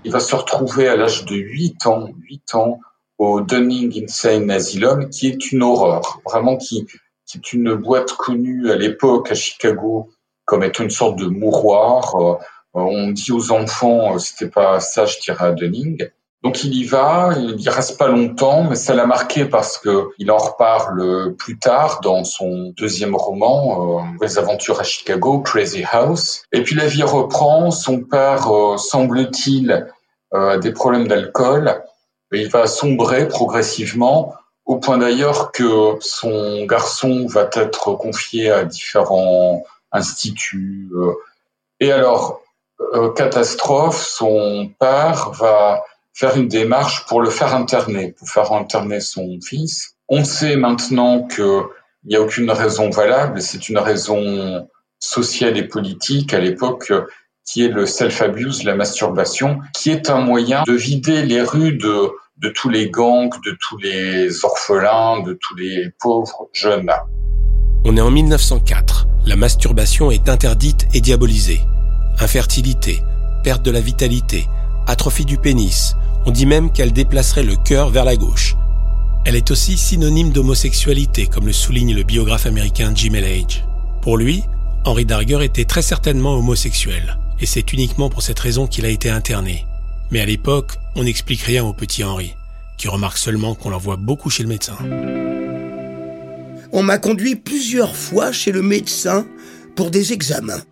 Il 0.03 0.11
va 0.11 0.19
se 0.19 0.35
retrouver 0.35 0.87
à 0.87 0.95
l'âge 0.95 1.25
de 1.25 1.35
8 1.35 1.87
ans, 1.87 2.09
8 2.29 2.55
ans, 2.55 2.79
au 3.17 3.39
Dunning 3.41 4.03
Insane 4.03 4.51
Asylum, 4.51 5.09
qui 5.09 5.27
est 5.27 5.51
une 5.51 5.63
horreur, 5.63 6.19
vraiment 6.25 6.57
qui, 6.57 6.85
qui 7.25 7.37
est 7.37 7.53
une 7.53 7.75
boîte 7.75 8.11
connue 8.13 8.69
à 8.69 8.75
l'époque 8.75 9.31
à 9.31 9.35
Chicago 9.35 10.09
comme 10.45 10.63
étant 10.63 10.83
une 10.83 10.89
sorte 10.89 11.17
de 11.17 11.25
mouroir. 11.25 12.15
Euh, 12.15 12.35
on 12.73 13.11
dit 13.11 13.31
aux 13.31 13.51
enfants, 13.51 14.15
euh, 14.15 14.19
c'était 14.19 14.49
pas 14.49 14.79
ça, 14.79 15.05
je 15.05 15.19
dirais 15.19 15.45
à 15.45 15.51
Dunning. 15.51 16.09
Donc 16.43 16.65
il 16.65 16.75
y 16.75 16.83
va, 16.83 17.31
il 17.37 17.61
y 17.61 17.69
reste 17.69 17.97
pas 17.97 18.09
longtemps, 18.09 18.65
mais 18.65 18.75
ça 18.75 18.93
l'a 18.93 19.05
marqué 19.05 19.45
parce 19.45 19.77
que 19.77 20.09
il 20.17 20.29
en 20.29 20.37
reparle 20.37 21.33
plus 21.37 21.57
tard 21.57 22.01
dans 22.01 22.25
son 22.25 22.73
deuxième 22.75 23.15
roman, 23.15 23.99
euh, 23.99 24.01
Les 24.21 24.37
aventures 24.37 24.81
à 24.81 24.83
Chicago, 24.83 25.39
Crazy 25.39 25.85
House. 25.89 26.43
Et 26.51 26.61
puis 26.63 26.75
la 26.75 26.87
vie 26.87 27.03
reprend, 27.03 27.71
son 27.71 28.01
père, 28.01 28.53
euh, 28.53 28.75
semble-t-il, 28.75 29.87
euh, 30.33 30.57
des 30.57 30.73
problèmes 30.73 31.07
d'alcool, 31.07 31.81
et 32.33 32.41
il 32.41 32.49
va 32.49 32.67
sombrer 32.67 33.29
progressivement, 33.29 34.33
au 34.65 34.77
point 34.77 34.97
d'ailleurs 34.97 35.53
que 35.53 35.95
son 36.01 36.65
garçon 36.65 37.25
va 37.25 37.49
être 37.53 37.93
confié 37.93 38.51
à 38.51 38.65
différents 38.65 39.63
instituts. 39.93 40.89
et 41.79 41.91
alors, 41.91 42.41
catastrophe, 43.15 44.01
son 44.01 44.69
père 44.79 45.31
va 45.31 45.83
faire 46.13 46.37
une 46.37 46.47
démarche 46.47 47.05
pour 47.07 47.21
le 47.21 47.29
faire 47.29 47.55
interner, 47.55 48.13
pour 48.17 48.29
faire 48.29 48.51
interner 48.53 48.99
son 48.99 49.39
fils. 49.41 49.95
On 50.09 50.23
sait 50.23 50.55
maintenant 50.55 51.27
qu'il 51.27 51.63
n'y 52.05 52.15
a 52.15 52.21
aucune 52.21 52.51
raison 52.51 52.89
valable, 52.89 53.41
c'est 53.41 53.69
une 53.69 53.79
raison 53.79 54.67
sociale 54.99 55.57
et 55.57 55.67
politique 55.67 56.33
à 56.33 56.39
l'époque 56.39 56.91
qui 57.45 57.63
est 57.63 57.69
le 57.69 57.85
self-abuse, 57.85 58.63
la 58.63 58.75
masturbation, 58.75 59.59
qui 59.73 59.89
est 59.89 60.09
un 60.09 60.21
moyen 60.21 60.63
de 60.65 60.73
vider 60.73 61.23
les 61.23 61.41
rues 61.41 61.73
de, 61.73 62.11
de 62.37 62.49
tous 62.49 62.69
les 62.69 62.89
gangs, 62.89 63.33
de 63.45 63.57
tous 63.59 63.77
les 63.77 64.45
orphelins, 64.45 65.21
de 65.21 65.37
tous 65.41 65.55
les 65.55 65.89
pauvres 65.99 66.49
jeunes. 66.53 66.91
On 67.85 67.97
est 67.97 68.01
en 68.01 68.11
1904. 68.11 69.07
La 69.25 69.35
masturbation 69.35 70.09
est 70.11 70.29
interdite 70.29 70.87
et 70.93 71.01
diabolisée. 71.01 71.59
Infertilité, 72.19 73.01
perte 73.43 73.63
de 73.63 73.71
la 73.71 73.81
vitalité, 73.81 74.45
atrophie 74.87 75.25
du 75.25 75.37
pénis, 75.37 75.95
on 76.25 76.31
dit 76.31 76.45
même 76.45 76.71
qu'elle 76.71 76.93
déplacerait 76.93 77.43
le 77.43 77.55
cœur 77.55 77.89
vers 77.89 78.05
la 78.05 78.15
gauche. 78.15 78.55
Elle 79.25 79.35
est 79.35 79.51
aussi 79.51 79.77
synonyme 79.77 80.31
d'homosexualité, 80.31 81.27
comme 81.27 81.47
le 81.47 81.53
souligne 81.53 81.95
le 81.95 82.03
biographe 82.03 82.45
américain 82.45 82.91
Jim 82.93 83.13
Elage. 83.13 83.63
Pour 84.01 84.17
lui, 84.17 84.43
Henry 84.85 85.05
Darger 85.05 85.43
était 85.43 85.63
très 85.63 85.81
certainement 85.81 86.35
homosexuel, 86.37 87.17
et 87.39 87.45
c'est 87.45 87.71
uniquement 87.71 88.09
pour 88.09 88.21
cette 88.21 88.39
raison 88.39 88.67
qu'il 88.67 88.85
a 88.85 88.89
été 88.89 89.09
interné. 89.09 89.65
Mais 90.11 90.19
à 90.19 90.25
l'époque, 90.25 90.73
on 90.95 91.03
n'explique 91.05 91.41
rien 91.41 91.63
au 91.63 91.73
petit 91.73 92.03
Henry, 92.03 92.35
qui 92.77 92.89
remarque 92.89 93.17
seulement 93.17 93.55
qu'on 93.55 93.69
l'envoie 93.69 93.95
beaucoup 93.95 94.29
chez 94.29 94.43
le 94.43 94.49
médecin. 94.49 94.75
On 96.73 96.83
m'a 96.83 96.97
conduit 96.97 97.35
plusieurs 97.35 97.95
fois 97.95 98.31
chez 98.31 98.51
le 98.51 98.61
médecin 98.61 99.25
pour 99.75 99.89
des 99.89 100.11
examens. 100.11 100.63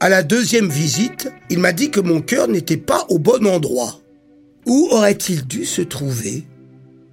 À 0.00 0.08
la 0.10 0.22
deuxième 0.22 0.68
visite, 0.68 1.32
il 1.48 1.58
m'a 1.58 1.72
dit 1.72 1.90
que 1.90 2.00
mon 2.00 2.20
cœur 2.20 2.48
n'était 2.48 2.76
pas 2.76 3.06
au 3.08 3.18
bon 3.18 3.46
endroit. 3.46 4.03
Où 4.66 4.88
aurait-il 4.90 5.46
dû 5.46 5.64
se 5.64 5.82
trouver? 5.82 6.44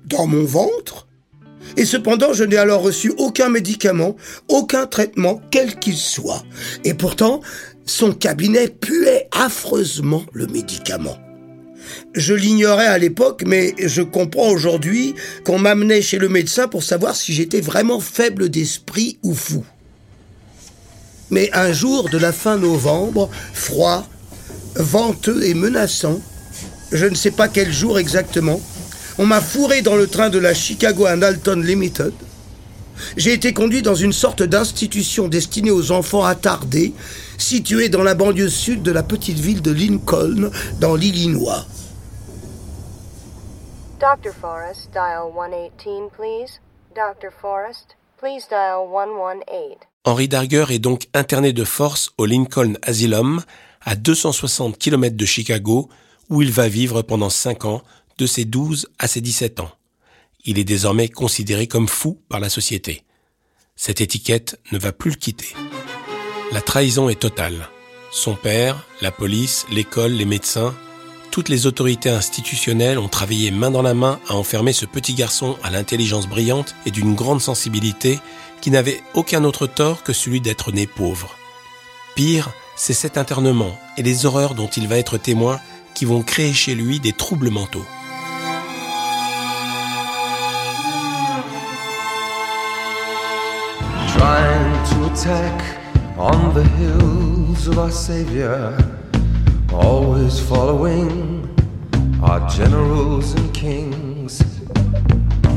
Dans 0.05 0.27
mon 0.27 0.45
ventre? 0.45 1.07
Et 1.77 1.85
cependant, 1.85 2.33
je 2.33 2.43
n'ai 2.43 2.57
alors 2.57 2.81
reçu 2.81 3.13
aucun 3.17 3.49
médicament, 3.49 4.15
aucun 4.47 4.87
traitement, 4.87 5.41
quel 5.51 5.79
qu'il 5.79 5.95
soit. 5.95 6.43
Et 6.83 6.93
pourtant, 6.93 7.41
son 7.85 8.13
cabinet 8.13 8.67
puait 8.67 9.27
affreusement 9.31 10.23
le 10.33 10.47
médicament. 10.47 11.17
Je 12.13 12.33
l'ignorais 12.33 12.87
à 12.87 12.97
l'époque, 12.97 13.43
mais 13.45 13.73
je 13.77 14.01
comprends 14.01 14.49
aujourd'hui 14.49 15.15
qu'on 15.45 15.59
m'amenait 15.59 16.01
chez 16.01 16.17
le 16.17 16.29
médecin 16.29 16.67
pour 16.67 16.83
savoir 16.83 17.15
si 17.15 17.33
j'étais 17.33 17.61
vraiment 17.61 17.99
faible 17.99 18.49
d'esprit 18.49 19.17
ou 19.23 19.33
fou. 19.33 19.63
Mais 21.29 21.49
un 21.53 21.71
jour 21.71 22.09
de 22.09 22.17
la 22.17 22.33
fin 22.33 22.57
novembre, 22.57 23.29
froid, 23.53 24.05
venteux 24.75 25.43
et 25.43 25.53
menaçant, 25.53 26.21
je 26.91 27.05
ne 27.05 27.15
sais 27.15 27.31
pas 27.31 27.47
quel 27.47 27.71
jour 27.71 27.99
exactement, 27.99 28.59
on 29.17 29.25
m'a 29.25 29.41
fourré 29.41 29.81
dans 29.81 29.95
le 29.95 30.07
train 30.07 30.29
de 30.29 30.39
la 30.39 30.53
Chicago 30.53 31.07
and 31.07 31.21
Alton 31.21 31.61
Limited. 31.61 32.13
J'ai 33.17 33.33
été 33.33 33.53
conduit 33.53 33.81
dans 33.81 33.95
une 33.95 34.13
sorte 34.13 34.43
d'institution 34.43 35.27
destinée 35.27 35.71
aux 35.71 35.91
enfants 35.91 36.23
attardés, 36.23 36.93
située 37.37 37.89
dans 37.89 38.03
la 38.03 38.13
banlieue 38.13 38.49
sud 38.49 38.83
de 38.83 38.91
la 38.91 39.03
petite 39.03 39.39
ville 39.39 39.61
de 39.61 39.71
Lincoln, 39.71 40.51
dans 40.79 40.95
l'Illinois. 40.95 41.65
Dr. 43.99 44.33
Forrest, 44.39 44.89
dial 44.91 45.31
118, 45.33 46.09
please. 46.15 46.59
Dr. 46.95 47.29
Forrest, 47.41 47.95
please 48.17 48.47
dial 48.49 48.87
118. 48.91 49.77
Henry 50.03 50.27
Darger 50.27 50.65
est 50.69 50.79
donc 50.79 51.07
interné 51.13 51.53
de 51.53 51.63
force 51.63 52.11
au 52.17 52.25
Lincoln 52.25 52.73
Asylum, 52.81 53.43
à 53.83 53.95
260 53.95 54.77
km 54.77 55.15
de 55.15 55.25
Chicago, 55.25 55.89
où 56.31 56.41
il 56.41 56.51
va 56.51 56.67
vivre 56.67 57.03
pendant 57.03 57.29
5 57.29 57.65
ans, 57.65 57.83
de 58.17 58.25
ses 58.25 58.45
12 58.45 58.87
à 58.97 59.07
ses 59.07 59.21
17 59.21 59.59
ans. 59.59 59.71
Il 60.45 60.57
est 60.57 60.63
désormais 60.63 61.09
considéré 61.09 61.67
comme 61.67 61.87
fou 61.87 62.19
par 62.29 62.39
la 62.39 62.49
société. 62.49 63.03
Cette 63.75 64.01
étiquette 64.01 64.59
ne 64.71 64.79
va 64.79 64.91
plus 64.91 65.11
le 65.11 65.17
quitter. 65.17 65.53
La 66.51 66.61
trahison 66.61 67.09
est 67.09 67.19
totale. 67.19 67.69
Son 68.11 68.35
père, 68.35 68.85
la 69.01 69.11
police, 69.11 69.65
l'école, 69.71 70.13
les 70.13 70.25
médecins, 70.25 70.73
toutes 71.31 71.47
les 71.47 71.65
autorités 71.65 72.09
institutionnelles 72.09 72.99
ont 72.99 73.07
travaillé 73.07 73.51
main 73.51 73.71
dans 73.71 73.81
la 73.81 73.93
main 73.93 74.19
à 74.27 74.35
enfermer 74.35 74.73
ce 74.73 74.85
petit 74.85 75.13
garçon 75.13 75.57
à 75.63 75.69
l'intelligence 75.69 76.27
brillante 76.27 76.75
et 76.85 76.91
d'une 76.91 77.15
grande 77.15 77.41
sensibilité 77.41 78.19
qui 78.61 78.69
n'avait 78.69 79.01
aucun 79.13 79.43
autre 79.43 79.65
tort 79.65 80.03
que 80.03 80.13
celui 80.13 80.41
d'être 80.41 80.71
né 80.71 80.87
pauvre. 80.87 81.35
Pire, 82.15 82.51
c'est 82.75 82.93
cet 82.93 83.17
internement 83.17 83.79
et 83.97 84.03
les 84.03 84.25
horreurs 84.25 84.55
dont 84.55 84.67
il 84.67 84.87
va 84.87 84.97
être 84.97 85.17
témoin 85.17 85.59
qui 85.93 86.05
vont 86.05 86.21
créer 86.21 86.53
chez 86.53 86.75
lui 86.75 86.99
des 86.99 87.13
troubles 87.13 87.49
mentaux. 87.49 87.85
Trying 94.13 94.83
to 94.89 95.05
attack 95.11 95.61
on 96.17 96.53
the 96.53 96.63
hills 96.77 97.67
of 97.67 97.77
our 97.77 97.91
Savior, 97.91 98.77
always 99.73 100.39
following 100.39 101.47
our 102.21 102.47
generals 102.49 103.33
and 103.35 103.51
kings, 103.53 104.43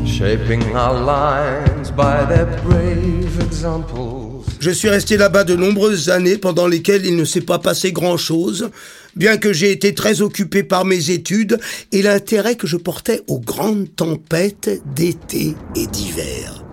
shaping 0.07 0.63
our 0.75 0.95
lines 0.95 1.91
by 1.91 2.25
their 2.27 2.47
brave 2.65 3.39
examples. 3.41 4.45
Je 4.61 4.71
suis 4.71 4.89
resté 4.89 5.19
là-bas 5.19 5.45
de 5.45 5.57
nombreuses 5.57 6.09
années 6.09 6.39
pendant 6.39 6.67
lesquelles 6.67 7.05
il 7.05 7.17
ne 7.17 7.25
s'est 7.27 7.43
pas 7.43 7.59
passé 7.59 7.93
grand-chose, 7.93 8.71
bien 9.17 9.37
que 9.37 9.53
j'ai 9.53 9.71
été 9.71 9.95
très 9.95 10.21
occupé 10.23 10.63
par 10.63 10.85
mes 10.85 11.11
études 11.11 11.59
et 11.93 12.03
l'intérêt 12.03 12.57
que 12.57 12.67
je 12.67 12.77
portais 12.77 13.23
aux 13.27 13.41
grandes 13.41 13.95
tempêtes 13.95 14.83
d'été 14.95 15.55
et 15.75 15.87
d'hiver. 15.87 16.65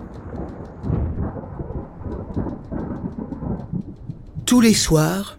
Tous 4.46 4.60
les 4.60 4.74
soirs, 4.74 5.38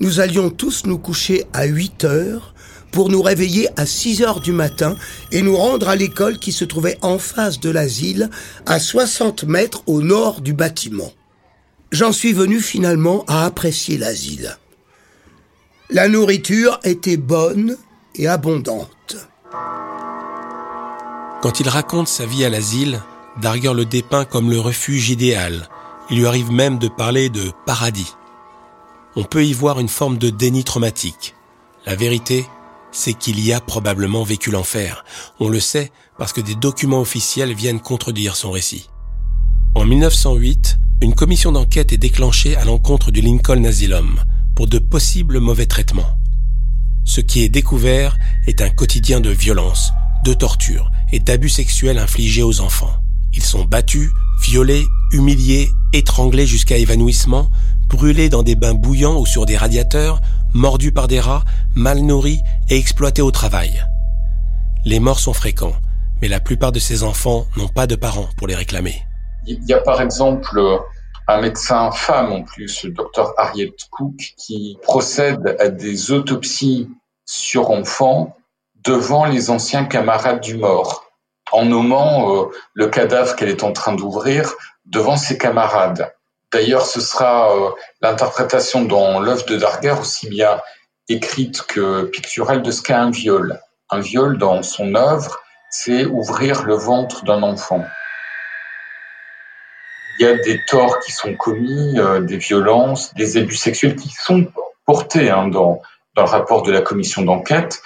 nous 0.00 0.20
allions 0.20 0.50
tous 0.50 0.86
nous 0.86 0.98
coucher 0.98 1.44
à 1.52 1.64
8 1.64 2.04
heures 2.04 2.54
pour 2.90 3.10
nous 3.10 3.20
réveiller 3.22 3.68
à 3.76 3.86
6 3.86 4.22
heures 4.22 4.40
du 4.40 4.52
matin 4.52 4.96
et 5.30 5.42
nous 5.42 5.56
rendre 5.56 5.88
à 5.88 5.96
l'école 5.96 6.38
qui 6.38 6.52
se 6.52 6.64
trouvait 6.64 6.98
en 7.02 7.18
face 7.18 7.60
de 7.60 7.70
l'asile, 7.70 8.30
à 8.66 8.80
60 8.80 9.44
mètres 9.44 9.82
au 9.86 10.02
nord 10.02 10.40
du 10.40 10.54
bâtiment 10.54 11.12
j'en 11.90 12.12
suis 12.12 12.32
venu 12.32 12.60
finalement 12.60 13.24
à 13.26 13.44
apprécier 13.44 13.98
l'asile. 13.98 14.56
La 15.90 16.06
nourriture 16.06 16.78
était 16.84 17.16
bonne 17.16 17.78
et 18.14 18.28
abondante. 18.28 19.16
Quand 21.40 21.60
il 21.60 21.68
raconte 21.68 22.08
sa 22.08 22.26
vie 22.26 22.44
à 22.44 22.50
l'asile, 22.50 23.00
Darger 23.40 23.72
le 23.72 23.86
dépeint 23.86 24.26
comme 24.26 24.50
le 24.50 24.60
refuge 24.60 25.08
idéal. 25.08 25.68
Il 26.10 26.18
lui 26.18 26.26
arrive 26.26 26.50
même 26.50 26.78
de 26.78 26.88
parler 26.88 27.30
de 27.30 27.52
paradis. 27.64 28.12
On 29.16 29.24
peut 29.24 29.46
y 29.46 29.54
voir 29.54 29.80
une 29.80 29.88
forme 29.88 30.18
de 30.18 30.28
déni 30.28 30.62
traumatique. 30.62 31.34
La 31.86 31.94
vérité, 31.94 32.44
c'est 32.92 33.14
qu'il 33.14 33.40
y 33.40 33.54
a 33.54 33.60
probablement 33.60 34.24
vécu 34.24 34.50
l'enfer. 34.50 35.06
On 35.40 35.48
le 35.48 35.60
sait 35.60 35.90
parce 36.18 36.34
que 36.34 36.42
des 36.42 36.54
documents 36.54 37.00
officiels 37.00 37.54
viennent 37.54 37.80
contredire 37.80 38.36
son 38.36 38.50
récit. 38.50 38.90
En 39.74 39.86
1908, 39.86 40.76
une 41.00 41.14
commission 41.14 41.52
d'enquête 41.52 41.94
est 41.94 41.98
déclenchée 41.98 42.56
à 42.56 42.64
l'encontre 42.66 43.10
du 43.10 43.22
Lincoln 43.22 43.64
Asylum 43.64 44.20
pour 44.58 44.66
de 44.66 44.80
possibles 44.80 45.38
mauvais 45.38 45.66
traitements. 45.66 46.18
Ce 47.04 47.20
qui 47.20 47.44
est 47.44 47.48
découvert 47.48 48.18
est 48.48 48.60
un 48.60 48.70
quotidien 48.70 49.20
de 49.20 49.30
violence, 49.30 49.92
de 50.24 50.34
torture 50.34 50.90
et 51.12 51.20
d'abus 51.20 51.48
sexuels 51.48 52.00
infligés 52.00 52.42
aux 52.42 52.60
enfants. 52.60 52.90
Ils 53.32 53.44
sont 53.44 53.64
battus, 53.64 54.10
violés, 54.42 54.84
humiliés, 55.12 55.68
étranglés 55.92 56.44
jusqu'à 56.44 56.76
évanouissement, 56.76 57.52
brûlés 57.88 58.28
dans 58.28 58.42
des 58.42 58.56
bains 58.56 58.74
bouillants 58.74 59.20
ou 59.20 59.26
sur 59.26 59.46
des 59.46 59.56
radiateurs, 59.56 60.20
mordus 60.54 60.90
par 60.90 61.06
des 61.06 61.20
rats, 61.20 61.44
mal 61.76 62.00
nourris 62.00 62.40
et 62.68 62.78
exploités 62.78 63.22
au 63.22 63.30
travail. 63.30 63.80
Les 64.84 64.98
morts 64.98 65.20
sont 65.20 65.34
fréquents, 65.34 65.76
mais 66.20 66.26
la 66.26 66.40
plupart 66.40 66.72
de 66.72 66.80
ces 66.80 67.04
enfants 67.04 67.46
n'ont 67.56 67.68
pas 67.68 67.86
de 67.86 67.94
parents 67.94 68.28
pour 68.36 68.48
les 68.48 68.56
réclamer. 68.56 69.04
Il 69.46 69.64
y 69.68 69.72
a 69.72 69.78
par 69.78 70.02
exemple 70.02 70.60
un 71.28 71.42
médecin 71.42 71.90
femme 71.92 72.32
en 72.32 72.42
plus, 72.42 72.84
le 72.84 72.90
docteur 72.90 73.34
Harriet 73.36 73.74
Cook, 73.90 74.16
qui 74.38 74.78
procède 74.82 75.56
à 75.60 75.68
des 75.68 76.10
autopsies 76.10 76.88
sur 77.26 77.70
enfants 77.70 78.34
devant 78.82 79.26
les 79.26 79.50
anciens 79.50 79.84
camarades 79.84 80.40
du 80.40 80.56
mort, 80.56 81.04
en 81.52 81.66
nommant 81.66 82.34
euh, 82.34 82.46
le 82.72 82.88
cadavre 82.88 83.36
qu'elle 83.36 83.50
est 83.50 83.62
en 83.62 83.72
train 83.72 83.94
d'ouvrir 83.94 84.54
devant 84.86 85.18
ses 85.18 85.36
camarades. 85.36 86.14
D'ailleurs, 86.50 86.86
ce 86.86 87.00
sera 87.00 87.54
euh, 87.54 87.70
l'interprétation 88.00 88.84
dans 88.84 89.20
l'œuvre 89.20 89.44
de 89.44 89.56
Darger 89.56 89.96
aussi 90.00 90.28
bien 90.30 90.62
écrite 91.10 91.62
que 91.62 92.04
picturale 92.04 92.62
de 92.62 92.70
ce 92.70 92.80
qu'est 92.80 92.94
un 92.94 93.10
viol. 93.10 93.60
Un 93.90 94.00
viol 94.00 94.38
dans 94.38 94.62
son 94.62 94.94
œuvre, 94.94 95.40
c'est 95.70 96.06
ouvrir 96.06 96.64
le 96.64 96.74
ventre 96.74 97.24
d'un 97.24 97.42
enfant. 97.42 97.84
Il 100.18 100.26
y 100.26 100.28
a 100.28 100.36
des 100.36 100.60
torts 100.66 100.98
qui 101.00 101.12
sont 101.12 101.34
commis, 101.34 101.98
euh, 101.98 102.20
des 102.20 102.38
violences, 102.38 103.14
des 103.14 103.36
abus 103.36 103.56
sexuels 103.56 103.96
qui 103.96 104.10
sont 104.10 104.46
portés 104.84 105.30
hein, 105.30 105.48
dans, 105.48 105.80
dans 106.14 106.22
le 106.22 106.28
rapport 106.28 106.62
de 106.62 106.72
la 106.72 106.80
commission 106.80 107.22
d'enquête. 107.22 107.80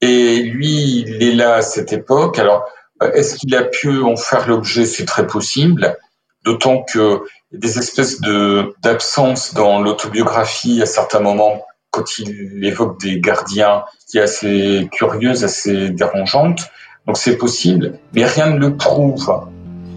Et 0.00 0.38
lui, 0.42 1.00
il 1.00 1.22
est 1.22 1.34
là 1.34 1.56
à 1.56 1.62
cette 1.62 1.92
époque. 1.92 2.38
Alors, 2.38 2.64
euh, 3.02 3.12
est-ce 3.12 3.36
qu'il 3.36 3.54
a 3.54 3.64
pu 3.64 4.02
en 4.02 4.16
faire 4.16 4.48
l'objet? 4.48 4.84
C'est 4.86 5.04
très 5.04 5.26
possible. 5.26 5.96
D'autant 6.44 6.82
que 6.82 7.22
des 7.52 7.78
espèces 7.78 8.20
de 8.20 8.74
d'absence 8.82 9.54
dans 9.54 9.80
l'autobiographie 9.80 10.80
à 10.82 10.86
certains 10.86 11.20
moments 11.20 11.64
quand 11.90 12.18
il 12.18 12.64
évoque 12.64 13.00
des 13.00 13.20
gardiens 13.20 13.84
qui 14.08 14.18
est 14.18 14.22
assez 14.22 14.88
curieuse, 14.92 15.44
assez 15.44 15.90
dérangeante. 15.90 16.68
Donc 17.06 17.16
c'est 17.16 17.36
possible, 17.36 17.98
mais 18.12 18.24
rien 18.24 18.50
ne 18.50 18.58
le 18.58 18.76
prouve. 18.76 19.46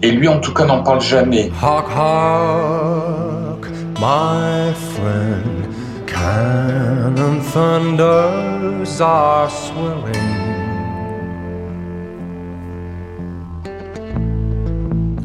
Et 0.02 0.10
lui, 0.12 0.28
en 0.28 0.40
tout 0.40 0.54
cas, 0.54 0.64
n'en 0.64 0.82
parle 0.82 1.02
jamais. 1.02 1.50
Hark, 1.60 1.88
hark, 1.94 3.66
my 3.98 4.72
friend, 4.94 5.68
cannon 6.06 7.40
thunders 7.52 9.00
are 9.00 9.50
swelling. 9.50 10.40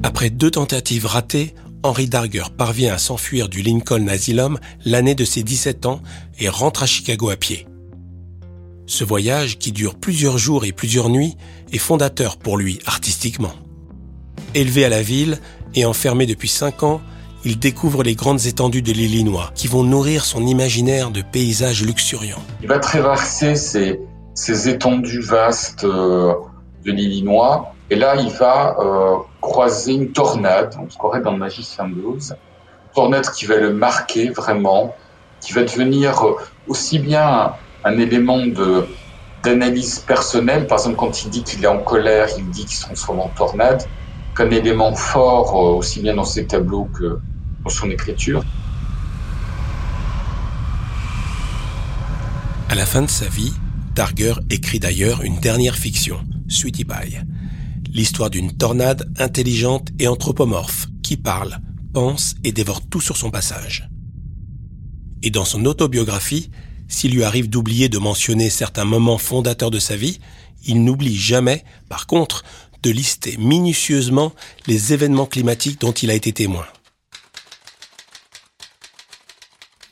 Après 0.03 0.29
deux 0.29 0.51
tentatives 0.51 1.05
ratées, 1.05 1.55
Henry 1.83 2.07
Darger 2.07 2.43
parvient 2.57 2.93
à 2.93 2.97
s'enfuir 2.97 3.47
du 3.47 3.61
Lincoln 3.61 4.07
Asylum 4.07 4.59
l'année 4.83 5.15
de 5.15 5.23
ses 5.23 5.43
17 5.43 5.85
ans 5.85 6.01
et 6.39 6.49
rentre 6.49 6.83
à 6.83 6.85
Chicago 6.85 7.29
à 7.29 7.35
pied. 7.37 7.65
Ce 8.87 9.03
voyage, 9.03 9.57
qui 9.57 9.71
dure 9.71 9.95
plusieurs 9.95 10.37
jours 10.37 10.65
et 10.65 10.71
plusieurs 10.71 11.09
nuits, 11.09 11.35
est 11.71 11.77
fondateur 11.77 12.37
pour 12.37 12.57
lui 12.57 12.79
artistiquement. 12.85 13.53
Élevé 14.53 14.85
à 14.85 14.89
la 14.89 15.01
ville 15.01 15.39
et 15.73 15.85
enfermé 15.85 16.25
depuis 16.25 16.47
cinq 16.47 16.83
ans, 16.83 17.01
il 17.43 17.59
découvre 17.59 18.01
les 18.03 18.15
grandes 18.15 18.45
étendues 18.45 18.81
de 18.81 18.91
l'Illinois 18.91 19.51
qui 19.53 19.67
vont 19.67 19.83
nourrir 19.83 20.25
son 20.25 20.45
imaginaire 20.45 21.11
de 21.11 21.21
paysages 21.21 21.83
luxuriants. 21.83 22.41
Il 22.61 22.67
va 22.67 22.79
traverser 22.79 23.55
ces, 23.55 23.99
ces 24.33 24.67
étendues 24.67 25.21
vastes 25.21 25.83
euh, 25.83 26.33
de 26.83 26.91
l'Illinois 26.91 27.73
et 27.89 27.95
là 27.95 28.15
il 28.15 28.29
va 28.29 28.75
euh, 28.79 29.17
croiser 29.41 29.93
une 29.93 30.11
tornade, 30.11 30.75
on 30.79 30.89
se 30.89 30.97
croirait 30.97 31.21
dans 31.21 31.31
le 31.31 31.37
Magicien 31.37 31.87
d'Oz, 31.87 32.35
tornade 32.95 33.29
qui 33.29 33.45
va 33.45 33.57
le 33.57 33.73
marquer 33.73 34.29
vraiment, 34.29 34.95
qui 35.39 35.53
va 35.53 35.63
devenir 35.63 36.23
euh, 36.23 36.35
aussi 36.67 36.97
bien 36.97 37.53
un 37.83 37.97
élément 37.97 38.45
de 38.45 38.87
d'analyse 39.43 39.99
personnelle, 39.99 40.65
par 40.65 40.79
exemple 40.79 40.95
quand 40.95 41.23
il 41.23 41.29
dit 41.29 41.43
qu'il 41.43 41.63
est 41.63 41.67
en 41.67 41.77
colère, 41.77 42.27
il 42.35 42.49
dit 42.49 42.65
qu'il 42.65 42.75
se 42.75 42.85
transforme 42.85 43.19
en 43.19 43.27
tornade, 43.27 43.83
qu'un 44.35 44.49
élément 44.49 44.93
fort, 44.93 45.49
euh, 45.55 45.77
aussi 45.77 46.01
bien 46.01 46.15
dans 46.15 46.25
ses 46.25 46.45
tableaux 46.45 46.85
que 46.93 47.19
dans 47.63 47.69
son 47.69 47.89
écriture. 47.89 48.43
À 52.69 52.75
la 52.75 52.85
fin 52.85 53.01
de 53.01 53.09
sa 53.09 53.27
vie, 53.27 53.53
Darger 53.95 54.33
écrit 54.49 54.79
d'ailleurs 54.79 55.23
une 55.23 55.39
dernière 55.39 55.75
fiction, 55.75 56.19
Sweetie 56.49 56.83
Pie, 56.83 57.17
l'histoire 57.93 58.29
d'une 58.29 58.51
tornade 58.51 59.09
intelligente 59.17 59.89
et 59.99 60.07
anthropomorphe 60.07 60.87
qui 61.01 61.15
parle, 61.15 61.59
pense 61.93 62.35
et 62.43 62.51
dévore 62.51 62.81
tout 62.81 62.99
sur 62.99 63.15
son 63.15 63.31
passage. 63.31 63.89
Et 65.23 65.29
dans 65.29 65.45
son 65.45 65.65
autobiographie, 65.65 66.51
s'il 66.87 67.13
lui 67.13 67.23
arrive 67.23 67.49
d'oublier 67.49 67.87
de 67.87 67.97
mentionner 67.97 68.49
certains 68.49 68.83
moments 68.83 69.17
fondateurs 69.17 69.71
de 69.71 69.79
sa 69.79 69.95
vie, 69.95 70.19
il 70.65 70.83
n'oublie 70.83 71.15
jamais, 71.15 71.63
par 71.89 72.07
contre, 72.07 72.43
de 72.85 72.91
lister 72.91 73.35
minutieusement 73.39 74.31
les 74.67 74.93
événements 74.93 75.25
climatiques 75.25 75.81
dont 75.81 75.91
il 75.91 76.11
a 76.11 76.13
été 76.13 76.31
témoin. 76.31 76.67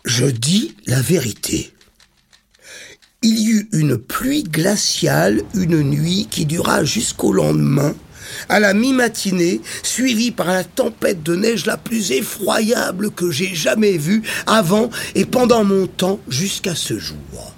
Je 0.06 0.26
dis 0.26 0.76
la 0.86 1.02
vérité. 1.02 1.74
Il 3.24 3.40
y 3.40 3.48
eut 3.48 3.70
une 3.72 3.98
pluie 3.98 4.44
glaciale 4.44 5.42
une 5.56 5.82
nuit 5.82 6.28
qui 6.30 6.46
dura 6.46 6.84
jusqu'au 6.84 7.34
lendemain, 7.34 7.96
à 8.48 8.60
la 8.60 8.76
mi-matinée, 8.76 9.62
suivie 9.82 10.32
par 10.32 10.48
la 10.48 10.64
tempête 10.64 11.24
de 11.24 11.36
neige 11.36 11.66
la 11.66 11.78
plus 11.78 12.12
effroyable 12.12 13.10
que 13.10 13.32
j'ai 13.32 13.56
jamais 13.56 13.98
vue 13.98 14.22
avant 14.46 14.92
et 15.16 15.26
pendant 15.26 15.64
mon 15.64 15.88
temps 15.88 16.20
jusqu'à 16.28 16.76
ce 16.76 17.00
jour. 17.00 17.56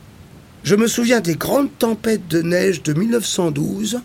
Je 0.64 0.76
me 0.76 0.88
souviens 0.88 1.20
des 1.20 1.36
grandes 1.36 1.78
tempêtes 1.78 2.28
de 2.30 2.42
neige 2.42 2.84
de 2.84 2.94
1912, 2.94 4.00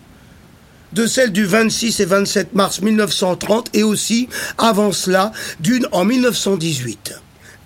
de 0.93 1.05
celle 1.07 1.31
du 1.31 1.45
26 1.45 1.99
et 1.99 2.05
27 2.05 2.53
mars 2.53 2.81
1930 2.81 3.69
et 3.73 3.83
aussi, 3.83 4.27
avant 4.57 4.91
cela, 4.91 5.31
d'une 5.59 5.87
en 5.91 6.05
1918. 6.05 7.13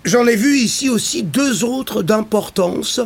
J'en 0.04 0.26
ai 0.26 0.36
vu 0.36 0.56
ici 0.56 0.88
aussi 0.88 1.22
deux 1.22 1.64
autres 1.64 2.02
d'importance, 2.02 3.00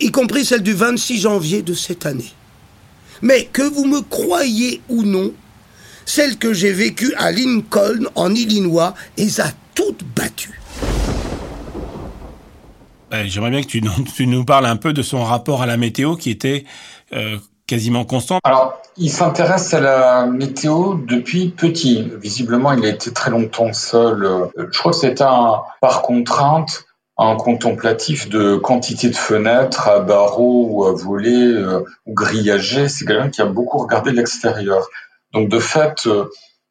y 0.00 0.10
compris 0.10 0.44
celle 0.44 0.62
du 0.62 0.72
26 0.72 1.20
janvier 1.20 1.62
de 1.62 1.74
cette 1.74 2.06
année. 2.06 2.32
Mais 3.22 3.48
que 3.52 3.62
vous 3.62 3.86
me 3.86 4.00
croyez 4.00 4.80
ou 4.88 5.02
non, 5.02 5.32
celle 6.06 6.38
que 6.38 6.52
j'ai 6.52 6.72
vécue 6.72 7.14
à 7.16 7.30
Lincoln, 7.30 8.08
en 8.16 8.34
Illinois, 8.34 8.94
les 9.16 9.40
a 9.40 9.52
toutes 9.74 10.02
battues. 10.16 10.60
J'aimerais 13.26 13.50
bien 13.50 13.62
que 13.62 13.66
tu, 13.66 13.82
tu, 14.16 14.26
nous 14.26 14.44
parles 14.44 14.66
un 14.66 14.76
peu 14.76 14.92
de 14.92 15.02
son 15.02 15.22
rapport 15.24 15.62
à 15.62 15.66
la 15.66 15.76
météo 15.76 16.16
qui 16.16 16.30
était 16.30 16.64
euh, 17.12 17.38
quasiment 17.70 18.04
constant. 18.04 18.40
Alors, 18.42 18.82
il 18.96 19.10
s'intéresse 19.10 19.72
à 19.74 19.80
la 19.80 20.26
météo 20.26 20.94
depuis 21.06 21.50
petit. 21.50 22.10
Visiblement, 22.20 22.72
il 22.72 22.84
a 22.84 22.88
été 22.88 23.12
très 23.12 23.30
longtemps 23.30 23.72
seul. 23.72 24.28
Je 24.56 24.76
crois 24.76 24.90
que 24.90 24.98
c'est 24.98 25.20
un, 25.20 25.62
par 25.80 26.02
contrainte, 26.02 26.84
un 27.16 27.36
contemplatif 27.36 28.28
de 28.28 28.56
quantité 28.56 29.08
de 29.08 29.14
fenêtres 29.14 29.86
à 29.86 30.00
barreaux 30.00 30.66
ou 30.68 30.84
à 30.84 30.92
volets 30.92 31.30
euh, 31.30 31.84
ou 32.06 32.12
grillagés. 32.12 32.88
C'est 32.88 33.04
quelqu'un 33.04 33.30
qui 33.30 33.40
a 33.40 33.46
beaucoup 33.46 33.78
regardé 33.78 34.10
l'extérieur. 34.10 34.88
Donc, 35.32 35.48
de 35.48 35.60
fait, 35.60 36.08
euh, 36.08 36.24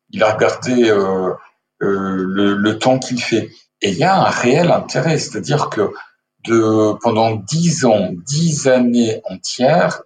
il 0.10 0.22
a 0.22 0.34
regardé 0.34 0.90
euh, 0.90 1.32
le, 1.80 2.56
le, 2.56 2.78
temps 2.78 3.00
qu'il 3.00 3.22
fait. 3.22 3.50
Et 3.82 3.92
il 3.92 3.98
y 3.98 4.04
a 4.04 4.18
un 4.18 4.30
réel 4.30 4.70
intérêt, 4.72 5.18
c'est-à-dire 5.18 5.70
que 5.70 5.94
de, 6.46 6.94
pendant 7.02 7.36
dix 7.36 7.86
ans, 7.86 8.10
dix 8.26 8.68
années 8.68 9.22
entières, 9.30 10.02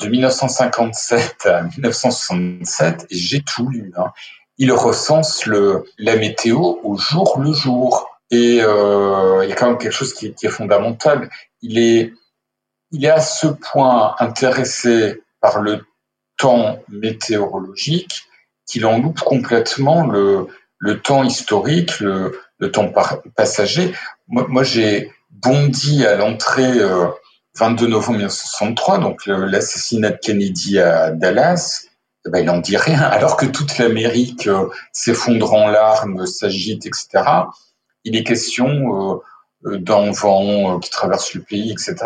de 0.00 0.08
1957 0.08 1.46
à 1.46 1.62
1967, 1.62 3.06
et 3.10 3.16
j'ai 3.16 3.42
tout 3.42 3.68
lu, 3.68 3.92
hein, 3.96 4.12
il 4.58 4.72
recense 4.72 5.46
le, 5.46 5.84
la 5.98 6.16
météo 6.16 6.78
au 6.82 6.96
jour 6.96 7.40
le 7.40 7.52
jour. 7.52 8.10
Et 8.30 8.60
euh, 8.62 9.40
il 9.44 9.50
y 9.50 9.52
a 9.52 9.56
quand 9.56 9.68
même 9.68 9.78
quelque 9.78 9.92
chose 9.92 10.14
qui, 10.14 10.26
est 10.26 10.48
fondamental. 10.48 11.30
Il 11.60 11.78
est, 11.78 12.12
il 12.90 13.04
est 13.04 13.10
à 13.10 13.20
ce 13.20 13.46
point 13.46 14.14
intéressé 14.18 15.22
par 15.40 15.60
le 15.60 15.84
temps 16.36 16.78
météorologique 16.88 18.24
qu'il 18.66 18.86
en 18.86 18.98
loupe 18.98 19.20
complètement 19.20 20.06
le, 20.06 20.46
le 20.78 21.00
temps 21.00 21.22
historique, 21.22 22.00
le, 22.00 22.40
le 22.58 22.70
temps 22.70 22.92
passager. 23.36 23.94
Moi, 24.28 24.46
moi 24.48 24.62
j'ai 24.62 25.12
bondi 25.30 26.06
à 26.06 26.16
l'entrée 26.16 26.78
euh, 26.78 27.08
22 27.56 27.86
novembre 27.86 28.18
1963, 28.18 28.98
donc 28.98 29.26
l'assassinat 29.26 30.10
de 30.10 30.16
Kennedy 30.16 30.80
à 30.80 31.10
Dallas, 31.10 31.86
eh 32.26 32.30
ben, 32.30 32.40
il 32.40 32.46
n'en 32.46 32.58
dit 32.58 32.76
rien, 32.76 33.00
alors 33.02 33.36
que 33.36 33.46
toute 33.46 33.78
l'Amérique 33.78 34.46
euh, 34.46 34.68
s'effondre 34.92 35.52
en 35.52 35.68
larmes, 35.68 36.26
s'agite, 36.26 36.86
etc. 36.86 37.24
Il 38.04 38.16
est 38.16 38.24
question 38.24 39.20
euh, 39.64 39.78
d'un 39.78 40.10
vent 40.10 40.78
qui 40.78 40.90
traverse 40.90 41.32
le 41.34 41.42
pays, 41.42 41.70
etc. 41.70 41.96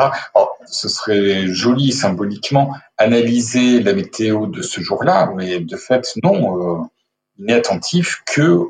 ce 0.67 0.89
serait 0.89 1.49
joli 1.49 1.93
symboliquement 1.93 2.73
analyser 2.99 3.81
la 3.81 3.95
météo 3.95 4.47
de 4.47 4.63
ce 4.63 4.81
jour-là, 4.81 5.33
mais 5.35 5.59
de 5.59 5.77
fait, 5.77 6.13
non, 6.23 6.89
il 7.37 7.47
n'est 7.47 7.55
attentif 7.55 8.23
que 8.27 8.61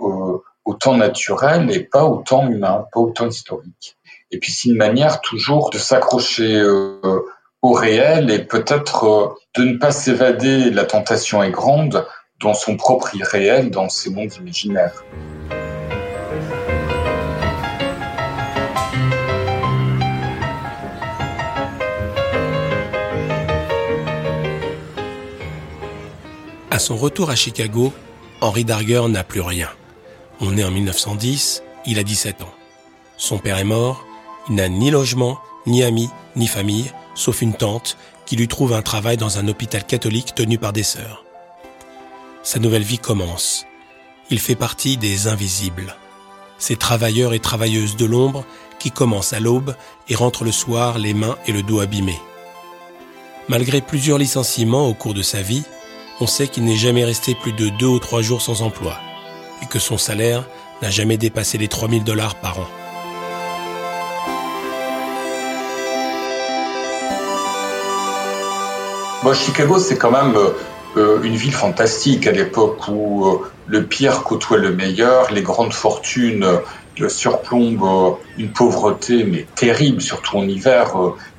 au 0.68 0.74
temps 0.74 0.98
naturel 0.98 1.70
et 1.70 1.81
pas 1.81 2.04
au 2.04 2.18
temps 2.18 2.46
humain, 2.46 2.85
pas 2.92 3.00
au 3.00 3.11
temps 3.11 3.26
historique. 3.26 3.96
Et 4.31 4.38
puis 4.38 4.52
c'est 4.52 4.68
une 4.68 4.76
manière 4.76 5.22
toujours 5.22 5.70
de 5.70 5.78
s'accrocher 5.78 6.62
au 7.62 7.72
réel 7.72 8.31
et 8.31 8.40
peut-être 8.40 9.38
de 9.57 9.64
ne 9.64 9.78
pas 9.78 9.92
s'évader, 9.92 10.70
la 10.70 10.85
tentation 10.85 11.42
est 11.42 11.50
grande, 11.50 12.07
dans 12.42 12.52
son 12.52 12.76
propre 12.76 13.16
irréel, 13.16 13.70
dans 13.70 13.88
ses 13.88 14.11
mondes 14.11 14.35
imaginaires. 14.35 15.02
À 26.70 26.78
son 26.78 26.96
retour 26.98 27.31
à 27.31 27.37
Chicago, 27.37 27.94
Henry 28.42 28.66
Darger 28.66 29.09
n'a 29.09 29.24
plus 29.24 29.40
rien. 29.40 29.68
On 30.40 30.57
est 30.57 30.62
en 30.62 30.70
1910, 30.70 31.64
il 31.85 31.98
a 31.98 32.05
17 32.05 32.42
ans. 32.42 32.55
Son 33.16 33.38
père 33.38 33.59
est 33.59 33.64
mort, 33.64 34.05
il 34.48 34.55
n'a 34.55 34.68
ni 34.68 34.92
logement, 34.92 35.40
ni 35.66 35.83
amis, 35.83 36.11
ni 36.37 36.46
famille, 36.46 36.92
sauf 37.16 37.42
une 37.42 37.55
tante 37.55 37.96
qui 38.24 38.37
lui 38.37 38.46
trouve 38.46 38.72
un 38.72 38.83
travail 38.83 39.16
dans 39.16 39.38
un 39.38 39.48
hôpital 39.48 39.85
catholique 39.85 40.37
tenu 40.37 40.57
par 40.57 40.72
des 40.72 40.85
sœurs. 40.85 41.24
Sa 42.44 42.61
nouvelle 42.61 42.85
vie 42.85 43.01
commence. 43.01 43.66
Il 44.31 44.38
fait 44.38 44.55
partie 44.55 44.96
des 44.96 45.27
invisibles. 45.27 45.96
Ces 46.59 46.77
travailleurs 46.77 47.35
et 47.35 47.40
travailleuses 47.40 47.96
de 47.96 48.05
l'ombre 48.05 48.44
qui 48.79 48.92
commencent 48.92 49.33
à 49.33 49.40
l'aube 49.40 49.74
et 50.09 50.14
rentrent 50.14 50.44
le 50.44 50.53
soir 50.53 50.98
les 50.98 51.14
mains 51.14 51.37
et 51.48 51.53
le 51.53 51.64
dos 51.64 51.81
abîmés. 51.81 52.20
Malgré 53.48 53.81
plusieurs 53.81 54.18
licenciements 54.18 54.87
au 54.87 54.94
cours 54.94 55.14
de 55.14 55.22
sa 55.22 55.42
vie, 55.42 55.64
on 56.20 56.29
sait 56.29 56.46
qu'il 56.46 56.64
n'est 56.64 56.77
jamais 56.77 57.05
resté 57.05 57.35
plus 57.35 57.53
de 57.53 57.70
deux 57.70 57.87
ou 57.87 57.98
trois 57.98 58.22
jours 58.22 58.42
sans 58.42 58.62
emploi 58.62 59.01
et 59.62 59.66
que 59.66 59.78
son 59.78 59.98
salaire 59.98 60.44
n'a 60.82 60.90
jamais 60.90 61.16
dépassé 61.16 61.58
les 61.58 61.68
3000 61.68 62.04
dollars 62.04 62.34
par 62.36 62.58
an. 62.60 62.66
Bon, 69.24 69.34
Chicago, 69.34 69.80
c'est 69.80 69.98
quand 69.98 70.12
même 70.12 70.36
euh, 70.36 70.50
euh, 70.96 71.22
une 71.22 71.34
ville 71.34 71.52
fantastique 71.52 72.28
à 72.28 72.32
l'époque 72.32 72.86
où 72.86 73.26
euh, 73.26 73.50
le 73.66 73.84
pire 73.84 74.22
côtoie 74.22 74.58
le 74.58 74.72
meilleur, 74.72 75.32
les 75.32 75.42
grandes 75.42 75.72
fortunes 75.72 76.46
surplombent 77.08 78.16
une 78.38 78.50
pauvreté 78.50 79.24
mais 79.24 79.46
terrible, 79.56 80.00
surtout 80.00 80.38
en 80.38 80.46
hiver. 80.48 80.94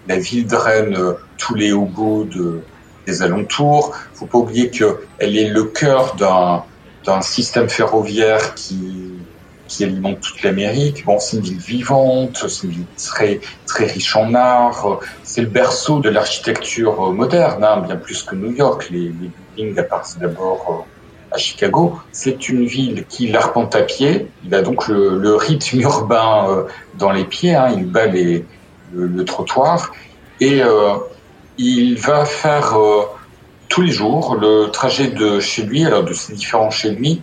La 0.07 0.17
ville 0.17 0.45
draine 0.45 0.97
tous 1.37 1.55
les 1.55 1.71
hobos 1.71 2.25
de, 2.25 2.61
des 3.07 3.21
alentours. 3.21 3.95
Faut 4.13 4.25
pas 4.25 4.37
oublier 4.37 4.69
qu'elle 4.69 5.37
est 5.37 5.49
le 5.49 5.63
cœur 5.63 6.15
d'un 6.15 6.63
d'un 7.05 7.21
système 7.21 7.69
ferroviaire 7.69 8.55
qui 8.55 9.13
qui 9.69 9.83
alimente 9.83 10.19
toute 10.19 10.41
l'Amérique. 10.41 11.05
Bon, 11.05 11.19
c'est 11.19 11.37
une 11.37 11.43
ville 11.43 11.59
vivante, 11.59 12.45
c'est 12.49 12.63
une 12.63 12.71
ville 12.71 12.85
très 12.97 13.39
très 13.65 13.85
riche 13.85 14.15
en 14.15 14.33
art. 14.33 14.99
C'est 15.23 15.41
le 15.41 15.47
berceau 15.47 15.99
de 15.99 16.09
l'architecture 16.09 17.13
moderne, 17.13 17.63
hein, 17.63 17.81
bien 17.81 17.95
plus 17.95 18.23
que 18.23 18.35
New 18.35 18.51
York. 18.51 18.89
Les, 18.89 19.09
buildings 19.09 19.79
appartiennent 19.79 20.23
d'abord 20.23 20.87
euh, 21.31 21.35
à 21.35 21.37
Chicago. 21.37 21.99
C'est 22.11 22.49
une 22.49 22.65
ville 22.65 23.05
qui 23.07 23.27
l'arpente 23.27 23.75
à 23.75 23.83
pied. 23.83 24.27
Il 24.43 24.53
a 24.55 24.61
donc 24.61 24.87
le, 24.87 25.19
le 25.19 25.35
rythme 25.35 25.79
urbain 25.81 26.49
euh, 26.49 26.63
dans 26.97 27.11
les 27.11 27.23
pieds. 27.23 27.55
Hein. 27.55 27.69
Il 27.77 27.85
bat 27.85 28.07
les, 28.07 28.45
le, 28.93 29.05
le, 29.05 29.25
trottoir 29.25 29.91
et 30.41 30.63
euh, 30.63 30.95
il 31.57 31.97
va 31.97 32.25
faire 32.25 32.77
euh, 32.77 33.03
tous 33.69 33.81
les 33.81 33.91
jours 33.91 34.35
le 34.35 34.69
trajet 34.71 35.09
de 35.09 35.39
chez 35.39 35.63
lui, 35.63 35.85
alors 35.85 36.03
de 36.03 36.13
ses 36.13 36.33
différents 36.33 36.71
chez 36.71 36.89
lui, 36.89 37.21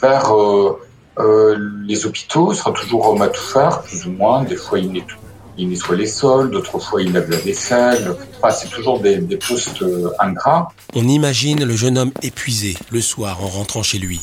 vers 0.00 0.32
euh, 0.34 0.78
euh, 1.18 1.56
les 1.86 2.06
hôpitaux. 2.06 2.54
Sera 2.54 2.72
toujours 2.72 3.18
tout 3.32 3.40
faire, 3.40 3.82
plus 3.82 4.06
ou 4.06 4.12
moins. 4.12 4.44
Des 4.44 4.56
fois, 4.56 4.78
il 4.78 4.92
nettoie, 4.92 5.96
les 5.96 6.06
sols, 6.06 6.50
d'autres 6.50 6.78
fois, 6.78 7.02
il 7.02 7.12
lave 7.12 7.28
la 7.30 7.38
vaisselle. 7.38 8.14
Enfin, 8.38 8.54
c'est 8.54 8.68
toujours 8.68 9.00
des, 9.00 9.18
des 9.18 9.36
postes 9.36 9.84
ingrats. 10.18 10.68
On 10.94 11.08
imagine 11.08 11.64
le 11.64 11.76
jeune 11.76 11.98
homme 11.98 12.12
épuisé 12.22 12.76
le 12.90 13.00
soir 13.00 13.42
en 13.42 13.48
rentrant 13.48 13.82
chez 13.82 13.98
lui. 13.98 14.20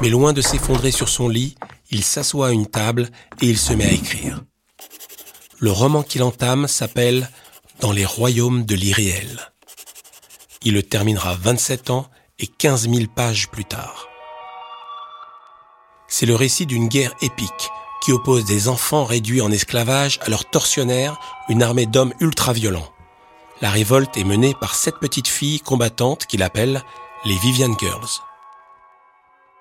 Mais 0.00 0.08
loin 0.08 0.32
de 0.32 0.42
s'effondrer 0.42 0.90
sur 0.90 1.08
son 1.08 1.28
lit, 1.28 1.56
il 1.90 2.02
s'assoit 2.02 2.48
à 2.48 2.50
une 2.50 2.66
table 2.66 3.08
et 3.40 3.46
il 3.46 3.58
se 3.58 3.72
met 3.72 3.86
à 3.86 3.92
écrire. 3.92 4.42
Le 5.58 5.70
roman 5.70 6.02
qu'il 6.02 6.22
entame 6.22 6.66
s'appelle 6.66 7.30
dans 7.80 7.92
les 7.92 8.04
royaumes 8.04 8.64
de 8.66 8.74
l'irréel. 8.74 9.52
Il 10.64 10.74
le 10.74 10.82
terminera 10.82 11.34
27 11.34 11.90
ans 11.90 12.08
et 12.38 12.46
15 12.46 12.88
000 12.88 13.06
pages 13.14 13.48
plus 13.48 13.64
tard. 13.64 14.08
C'est 16.08 16.26
le 16.26 16.34
récit 16.34 16.66
d'une 16.66 16.88
guerre 16.88 17.14
épique 17.20 17.70
qui 18.02 18.12
oppose 18.12 18.44
des 18.44 18.68
enfants 18.68 19.04
réduits 19.04 19.40
en 19.40 19.50
esclavage 19.50 20.20
à 20.22 20.30
leurs 20.30 20.48
tortionnaires, 20.48 21.18
une 21.48 21.62
armée 21.62 21.86
d'hommes 21.86 22.14
ultra-violents. 22.20 22.92
La 23.60 23.70
révolte 23.70 24.16
est 24.16 24.24
menée 24.24 24.54
par 24.60 24.74
sept 24.74 24.96
petites 25.00 25.28
filles 25.28 25.60
combattantes 25.60 26.26
qu'il 26.26 26.42
appelle 26.42 26.82
les 27.24 27.34
Vivian 27.36 27.76
Girls. 27.78 28.20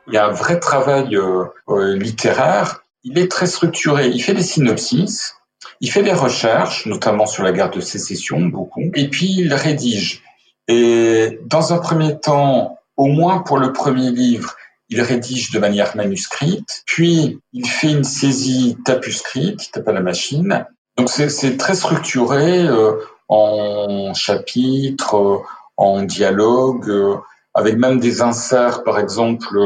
Il 0.08 0.14
y 0.14 0.18
a 0.18 0.28
un 0.28 0.32
vrai 0.32 0.60
travail 0.60 1.16
euh, 1.16 1.46
euh, 1.70 1.96
littéraire. 1.96 2.84
Il 3.04 3.18
est 3.18 3.32
très 3.32 3.48
structuré. 3.48 4.10
Il 4.10 4.22
fait 4.22 4.34
des 4.34 4.44
synopsis. 4.44 5.36
Il 5.82 5.92
fait 5.92 6.04
des 6.04 6.14
recherches, 6.14 6.86
notamment 6.86 7.26
sur 7.26 7.44
la 7.44 7.52
guerre 7.52 7.72
de 7.72 7.82
sécession, 7.82 8.40
beaucoup, 8.42 8.92
et 8.94 9.08
puis 9.08 9.34
il 9.38 9.54
rédige. 9.54 10.24
Et 10.68 11.40
dans 11.46 11.74
un 11.74 11.78
premier 11.78 12.20
temps, 12.20 12.78
au 12.98 13.08
moins 13.08 13.40
pour 13.40 13.58
le 13.58 13.74
premier 13.74 14.12
livre, 14.12 14.56
il 14.90 15.02
rédige 15.02 15.52
de 15.52 15.60
manière 15.60 15.96
manuscrite, 15.96 16.84
puis 16.86 17.40
il 17.54 17.68
fait 17.68 17.92
une 17.92 18.04
saisie 18.04 18.78
tapuscrite, 18.86 19.72
tape 19.72 19.88
à 19.88 19.92
la 19.92 20.02
machine. 20.02 20.66
Donc 20.98 21.10
c'est 21.10 21.58
très 21.58 21.76
structuré 21.76 22.66
euh, 22.66 22.94
en 23.28 24.14
chapitres, 24.14 25.18
euh, 25.18 25.38
en 25.78 26.04
dialogue, 26.04 26.90
euh, 26.90 27.16
avec 27.54 27.78
même 27.78 28.00
des 28.00 28.22
inserts, 28.22 28.84
par 28.84 29.00
exemple, 29.00 29.58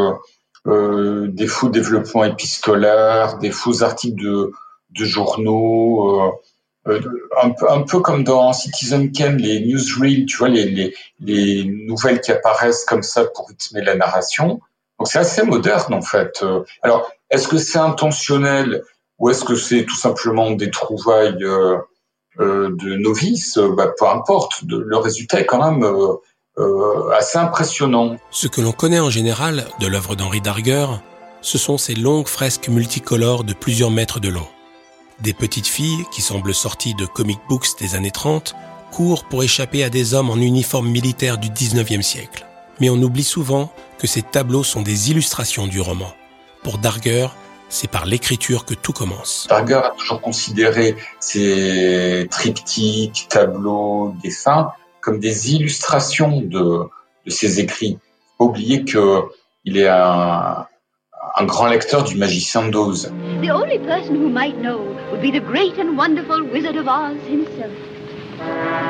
euh, 0.68 1.28
des 1.30 1.48
faux 1.48 1.70
développements 1.70 2.24
épistolaires, 2.24 3.38
des 3.38 3.52
faux 3.52 3.84
articles 3.84 4.22
de 4.22 4.52
de 4.92 5.06
journaux, 5.06 6.34
euh, 6.90 7.02
un, 7.42 7.82
peu, 7.82 8.00
comme 8.00 8.24
dans 8.24 8.54
Citizen 8.54 9.12
Kane, 9.12 9.38
les 9.38 9.62
newsreels, 9.62 10.26
tu 10.26 10.38
vois, 10.38 10.50
les, 10.50 10.66
les, 10.66 10.96
les 11.20 11.66
nouvelles 11.66 12.22
qui 12.22 12.32
apparaissent 12.32 12.86
comme 12.86 13.04
ça 13.04 13.26
pour 13.26 13.48
rythmer 13.50 13.82
la 13.82 13.96
narration. 13.96 14.60
Donc 14.98 15.08
c'est 15.08 15.20
assez 15.20 15.44
moderne 15.44 15.94
en 15.94 16.02
fait. 16.02 16.40
Euh, 16.44 16.64
alors, 16.82 17.10
est-ce 17.30 17.48
que 17.48 17.58
c'est 17.58 17.80
intentionnel 17.80 18.84
ou 19.18 19.30
est-ce 19.30 19.44
que 19.44 19.56
c'est 19.56 19.86
tout 19.86 19.96
simplement 19.96 20.52
des 20.52 20.72
trouvailles 20.72 21.44
euh, 21.44 21.78
de 22.38 22.96
novices? 22.96 23.58
Bah, 23.58 23.94
Peu 23.98 24.08
importe, 24.08 24.62
le 24.68 24.98
résultat 24.98 25.42
est 25.42 25.46
quand 25.46 25.72
même 25.72 25.86
assez 27.18 27.38
impressionnant. 27.38 28.18
Ce 28.32 28.48
que 28.48 28.62
l'on 28.62 28.72
connaît 28.72 29.00
en 29.00 29.10
général 29.10 29.66
de 29.80 29.88
l'œuvre 29.88 30.16
d'Henri 30.16 30.42
Darger, 30.42 30.88
ce 31.42 31.58
sont 31.58 31.78
ces 31.78 31.96
longues 31.96 32.28
fresques 32.28 32.70
multicolores 32.70 33.44
de 33.44 33.54
plusieurs 33.54 33.92
mètres 33.92 34.20
de 34.20 34.30
long. 34.30 34.48
Des 35.22 35.34
petites 35.34 35.68
filles, 35.68 36.06
qui 36.12 36.22
semblent 36.22 36.54
sorties 36.54 36.96
de 36.96 37.06
comic 37.06 37.40
books 37.50 37.78
des 37.80 37.96
années 37.96 38.12
30, 38.12 38.56
courent 38.92 39.26
pour 39.26 39.44
échapper 39.44 39.84
à 39.84 39.90
des 39.90 40.14
hommes 40.14 40.30
en 40.30 40.38
uniforme 40.38 40.88
militaire 40.88 41.38
du 41.38 41.50
19e 41.50 42.02
siècle. 42.02 42.46
Mais 42.80 42.90
on 42.90 43.02
oublie 43.02 43.24
souvent 43.24 43.72
que 43.98 44.08
ces 44.08 44.22
tableaux 44.22 44.64
sont 44.64 44.82
des 44.82 45.12
illustrations 45.12 45.68
du 45.68 45.82
roman. 45.82 46.14
Pour 46.64 46.78
Darger, 46.78 47.28
c'est 47.68 47.90
par 47.90 48.06
l'écriture 48.06 48.66
que 48.66 48.74
tout 48.74 48.94
commence. 48.94 49.46
Darger 49.50 49.76
a 49.76 49.94
toujours 49.98 50.22
considéré 50.22 50.96
ces 51.20 52.28
triptyques, 52.32 53.28
tableaux, 53.30 54.14
dessins 54.24 54.72
comme 55.02 55.20
des 55.20 55.54
illustrations 55.54 56.42
de, 56.42 56.84
de 57.26 57.30
ses 57.30 57.60
écrits. 57.60 58.00
Faut 58.38 58.46
oublier 58.46 58.86
que 58.86 59.24
il 59.66 59.78
est 59.78 59.88
un, 59.88 60.66
un 61.40 61.46
grand 61.46 61.68
lecteur 61.68 62.04
du 62.04 62.18
Magicien 62.18 62.68
d'Oz. 62.70 63.12
The 63.42 63.50
only 63.50 63.80
person 63.80 64.16
who 64.16 64.30
might 64.30 64.60
know 64.60 64.80
would 65.12 65.22
be 65.22 65.32
the 65.32 65.40
great 65.40 65.78
and 65.80 65.98
wonderful 65.98 66.44
Wizard 66.52 66.76
of 66.76 66.88
Oz 66.88 67.18
himself. 67.28 67.72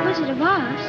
Wizard 0.04 0.30
of 0.30 0.40
Oz? 0.40 0.80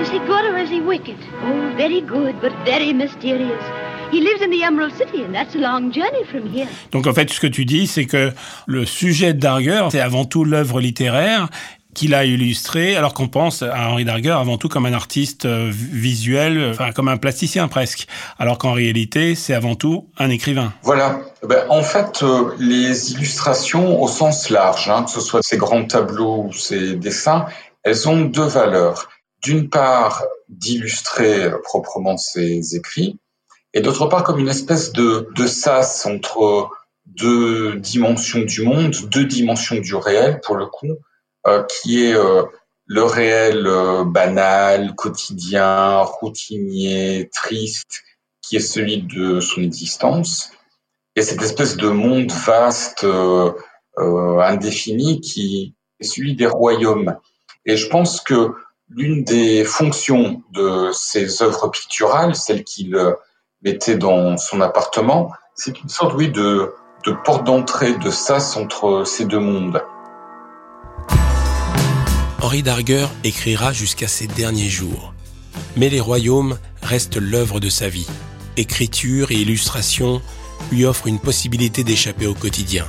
Is 0.00 0.10
he 0.10 0.18
good 0.20 0.44
or 0.44 0.58
is 0.58 0.68
he 0.68 0.80
wicked? 0.80 1.16
Oh, 1.44 1.72
very 1.76 2.00
good, 2.00 2.40
but 2.40 2.52
very 2.64 2.92
mysterious. 2.92 3.62
He 4.10 4.20
lives 4.20 4.42
in 4.42 4.50
the 4.50 4.62
Emerald 4.64 4.92
City, 4.94 5.22
and 5.22 5.32
that's 5.32 5.54
a 5.54 5.58
long 5.58 5.92
journey 5.92 6.24
from 6.24 6.46
here. 6.46 6.66
Donc 6.90 7.06
en 7.06 7.14
fait, 7.14 7.30
ce 7.30 7.40
que 7.40 7.46
tu 7.46 7.64
dis, 7.64 7.86
c'est 7.86 8.06
que 8.06 8.32
le 8.66 8.84
sujet 8.84 9.32
de 9.32 9.38
Darger, 9.38 9.88
c'est 9.90 10.00
avant 10.00 10.24
tout 10.24 10.44
l'œuvre 10.44 10.80
littéraire, 10.80 11.48
qu'il 11.94 12.14
a 12.14 12.24
illustré, 12.24 12.96
alors 12.96 13.14
qu'on 13.14 13.28
pense 13.28 13.62
à 13.62 13.90
Henri 13.90 14.04
Darger 14.04 14.30
avant 14.30 14.58
tout 14.58 14.68
comme 14.68 14.86
un 14.86 14.92
artiste 14.92 15.44
euh, 15.44 15.70
visuel, 15.72 16.70
enfin 16.70 16.92
comme 16.92 17.08
un 17.08 17.16
plasticien 17.16 17.68
presque, 17.68 18.06
alors 18.38 18.58
qu'en 18.58 18.72
réalité 18.72 19.34
c'est 19.34 19.54
avant 19.54 19.74
tout 19.74 20.08
un 20.18 20.30
écrivain. 20.30 20.72
Voilà. 20.82 21.20
Ben, 21.42 21.64
en 21.68 21.82
fait, 21.82 22.22
euh, 22.22 22.54
les 22.58 23.12
illustrations 23.12 24.00
au 24.00 24.08
sens 24.08 24.50
large, 24.50 24.88
hein, 24.88 25.04
que 25.04 25.10
ce 25.10 25.20
soit 25.20 25.40
ces 25.42 25.56
grands 25.56 25.84
tableaux 25.84 26.44
ou 26.48 26.52
ces 26.52 26.96
dessins, 26.96 27.46
elles 27.82 28.08
ont 28.08 28.20
deux 28.20 28.44
valeurs. 28.46 29.08
D'une 29.42 29.70
part, 29.70 30.22
d'illustrer 30.50 31.50
proprement 31.64 32.18
ses 32.18 32.76
écrits, 32.76 33.18
et 33.72 33.80
d'autre 33.80 34.06
part 34.06 34.22
comme 34.22 34.38
une 34.38 34.48
espèce 34.48 34.92
de, 34.92 35.28
de 35.34 35.46
sas 35.46 36.04
entre 36.04 36.68
deux 37.06 37.76
dimensions 37.76 38.40
du 38.40 38.62
monde, 38.62 38.94
deux 39.10 39.24
dimensions 39.24 39.76
du 39.76 39.94
réel 39.94 40.40
pour 40.44 40.56
le 40.56 40.66
coup, 40.66 40.88
euh, 40.88 41.09
qui 41.68 42.04
est 42.04 42.14
euh, 42.14 42.42
le 42.86 43.02
réel 43.02 43.66
euh, 43.66 44.04
banal, 44.04 44.94
quotidien, 44.94 46.00
routinier, 46.02 47.30
triste, 47.32 48.02
qui 48.42 48.56
est 48.56 48.60
celui 48.60 49.02
de 49.02 49.40
son 49.40 49.62
existence, 49.62 50.50
et 51.16 51.22
cette 51.22 51.42
espèce 51.42 51.76
de 51.76 51.88
monde 51.88 52.32
vaste, 52.32 53.06
indéfini, 53.96 55.20
qui 55.20 55.74
est 55.98 56.04
celui 56.04 56.34
des 56.34 56.46
royaumes. 56.46 57.16
Et 57.66 57.76
je 57.76 57.88
pense 57.88 58.20
que 58.20 58.54
l'une 58.88 59.24
des 59.24 59.64
fonctions 59.64 60.42
de 60.52 60.90
ces 60.92 61.42
œuvres 61.42 61.68
picturales, 61.68 62.34
celle 62.34 62.64
qu'il 62.64 62.96
mettait 63.62 63.96
dans 63.96 64.36
son 64.36 64.60
appartement, 64.60 65.32
c'est 65.54 65.80
une 65.82 65.88
sorte, 65.88 66.14
oui, 66.14 66.30
de, 66.30 66.72
de 67.04 67.12
porte 67.24 67.44
d'entrée, 67.44 67.94
de 67.94 68.10
sas 68.10 68.56
entre 68.56 69.04
ces 69.04 69.26
deux 69.26 69.40
mondes. 69.40 69.82
Henri 72.42 72.62
Darger 72.62 73.06
écrira 73.22 73.72
jusqu'à 73.74 74.08
ses 74.08 74.26
derniers 74.26 74.70
jours. 74.70 75.12
Mais 75.76 75.90
les 75.90 76.00
royaumes 76.00 76.58
restent 76.82 77.18
l'œuvre 77.18 77.60
de 77.60 77.68
sa 77.68 77.90
vie. 77.90 78.06
Écriture 78.56 79.30
et 79.30 79.36
illustration 79.36 80.22
lui 80.72 80.86
offrent 80.86 81.06
une 81.06 81.18
possibilité 81.18 81.84
d'échapper 81.84 82.26
au 82.26 82.34
quotidien. 82.34 82.86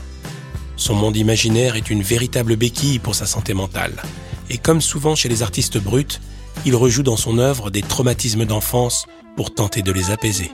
Son 0.78 0.96
monde 0.96 1.18
imaginaire 1.18 1.76
est 1.76 1.90
une 1.90 2.02
véritable 2.02 2.56
béquille 2.56 3.00
pour 3.00 3.14
sa 3.14 3.26
santé 3.26 3.54
mentale. 3.54 4.02
Et 4.50 4.58
comme 4.58 4.80
souvent 4.80 5.16
chez 5.16 5.28
les 5.28 5.44
artistes 5.44 5.78
bruts, 5.78 6.20
il 6.66 6.76
rejoue 6.76 7.04
dans 7.04 7.18
son 7.18 7.38
œuvre 7.38 7.70
des 7.70 7.82
traumatismes 7.82 8.46
d'enfance 8.46 9.06
pour 9.36 9.54
tenter 9.54 9.82
de 9.82 9.92
les 9.92 10.12
apaiser. 10.12 10.52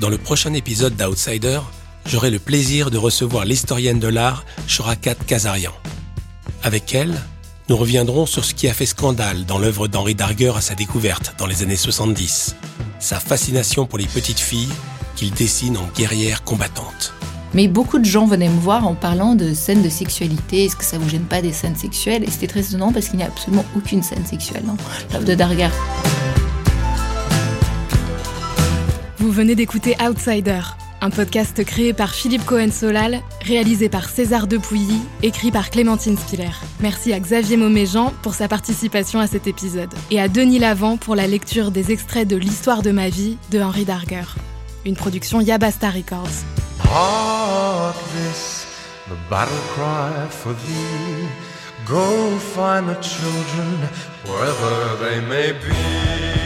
Dans 0.00 0.08
le 0.08 0.18
prochain 0.18 0.52
épisode 0.54 0.96
d'Outsider, 0.96 1.60
j'aurai 2.04 2.30
le 2.30 2.40
plaisir 2.40 2.90
de 2.90 2.98
recevoir 2.98 3.44
l'historienne 3.44 4.00
de 4.00 4.08
l'art 4.08 4.44
Shorakat 4.66 5.14
Kazarian. 5.26 5.72
Avec 6.64 6.94
elle, 6.94 7.14
nous 7.68 7.76
reviendrons 7.76 8.26
sur 8.26 8.44
ce 8.44 8.52
qui 8.52 8.68
a 8.68 8.74
fait 8.74 8.86
scandale 8.86 9.44
dans 9.44 9.58
l'œuvre 9.58 9.86
d'Henri 9.86 10.14
Darger 10.14 10.52
à 10.56 10.60
sa 10.60 10.74
découverte 10.74 11.34
dans 11.38 11.46
les 11.46 11.62
années 11.62 11.76
70, 11.76 12.56
sa 12.98 13.20
fascination 13.20 13.86
pour 13.86 13.98
les 13.98 14.06
petites 14.06 14.40
filles 14.40 14.72
qu'il 15.14 15.32
dessine 15.32 15.76
en 15.76 15.88
guerrières 15.96 16.42
combattantes. 16.42 17.14
Mais 17.54 17.68
beaucoup 17.68 17.98
de 17.98 18.04
gens 18.04 18.26
venaient 18.26 18.48
me 18.48 18.60
voir 18.60 18.86
en 18.86 18.94
parlant 18.94 19.34
de 19.36 19.54
scènes 19.54 19.82
de 19.82 19.88
sexualité. 19.88 20.64
Est-ce 20.64 20.76
que 20.76 20.84
ça 20.84 20.98
vous 20.98 21.08
gêne 21.08 21.24
pas 21.24 21.42
des 21.42 21.52
scènes 21.52 21.76
sexuelles? 21.76 22.24
Et 22.24 22.30
c'était 22.30 22.48
très 22.48 22.60
étonnant 22.60 22.92
parce 22.92 23.08
qu'il 23.08 23.18
n'y 23.18 23.22
a 23.22 23.28
absolument 23.28 23.64
aucune 23.76 24.02
scène 24.02 24.26
sexuelle 24.26 24.64
dans 24.64 24.76
l'œuvre 25.12 25.24
de 25.24 25.34
Darger. 25.34 25.70
Vous 29.26 29.32
venez 29.32 29.56
d'écouter 29.56 29.96
Outsider, 30.00 30.60
un 31.00 31.10
podcast 31.10 31.64
créé 31.64 31.92
par 31.92 32.14
Philippe 32.14 32.44
Cohen-Solal, 32.44 33.22
réalisé 33.42 33.88
par 33.88 34.08
César 34.08 34.46
Depuilly, 34.46 35.00
écrit 35.24 35.50
par 35.50 35.70
Clémentine 35.70 36.16
Spiller. 36.16 36.52
Merci 36.78 37.12
à 37.12 37.18
Xavier 37.18 37.56
Mauméjean 37.56 38.12
pour 38.22 38.34
sa 38.34 38.46
participation 38.46 39.18
à 39.18 39.26
cet 39.26 39.48
épisode, 39.48 39.92
et 40.12 40.20
à 40.20 40.28
Denis 40.28 40.60
Lavant 40.60 40.96
pour 40.96 41.16
la 41.16 41.26
lecture 41.26 41.72
des 41.72 41.90
extraits 41.90 42.28
de 42.28 42.36
L'histoire 42.36 42.82
de 42.82 42.92
ma 42.92 43.08
vie 43.08 43.36
de 43.50 43.60
Henri 43.60 43.84
Darger, 43.84 44.26
une 44.84 44.94
production 44.94 45.40
Yabasta 45.40 45.90
Records. 45.90 46.44
Go 51.84 52.38
find 52.54 52.88
the 52.88 53.00
children 53.00 53.88
wherever 54.24 54.96
they 55.00 55.20
may 55.20 55.52
be. 55.52 56.45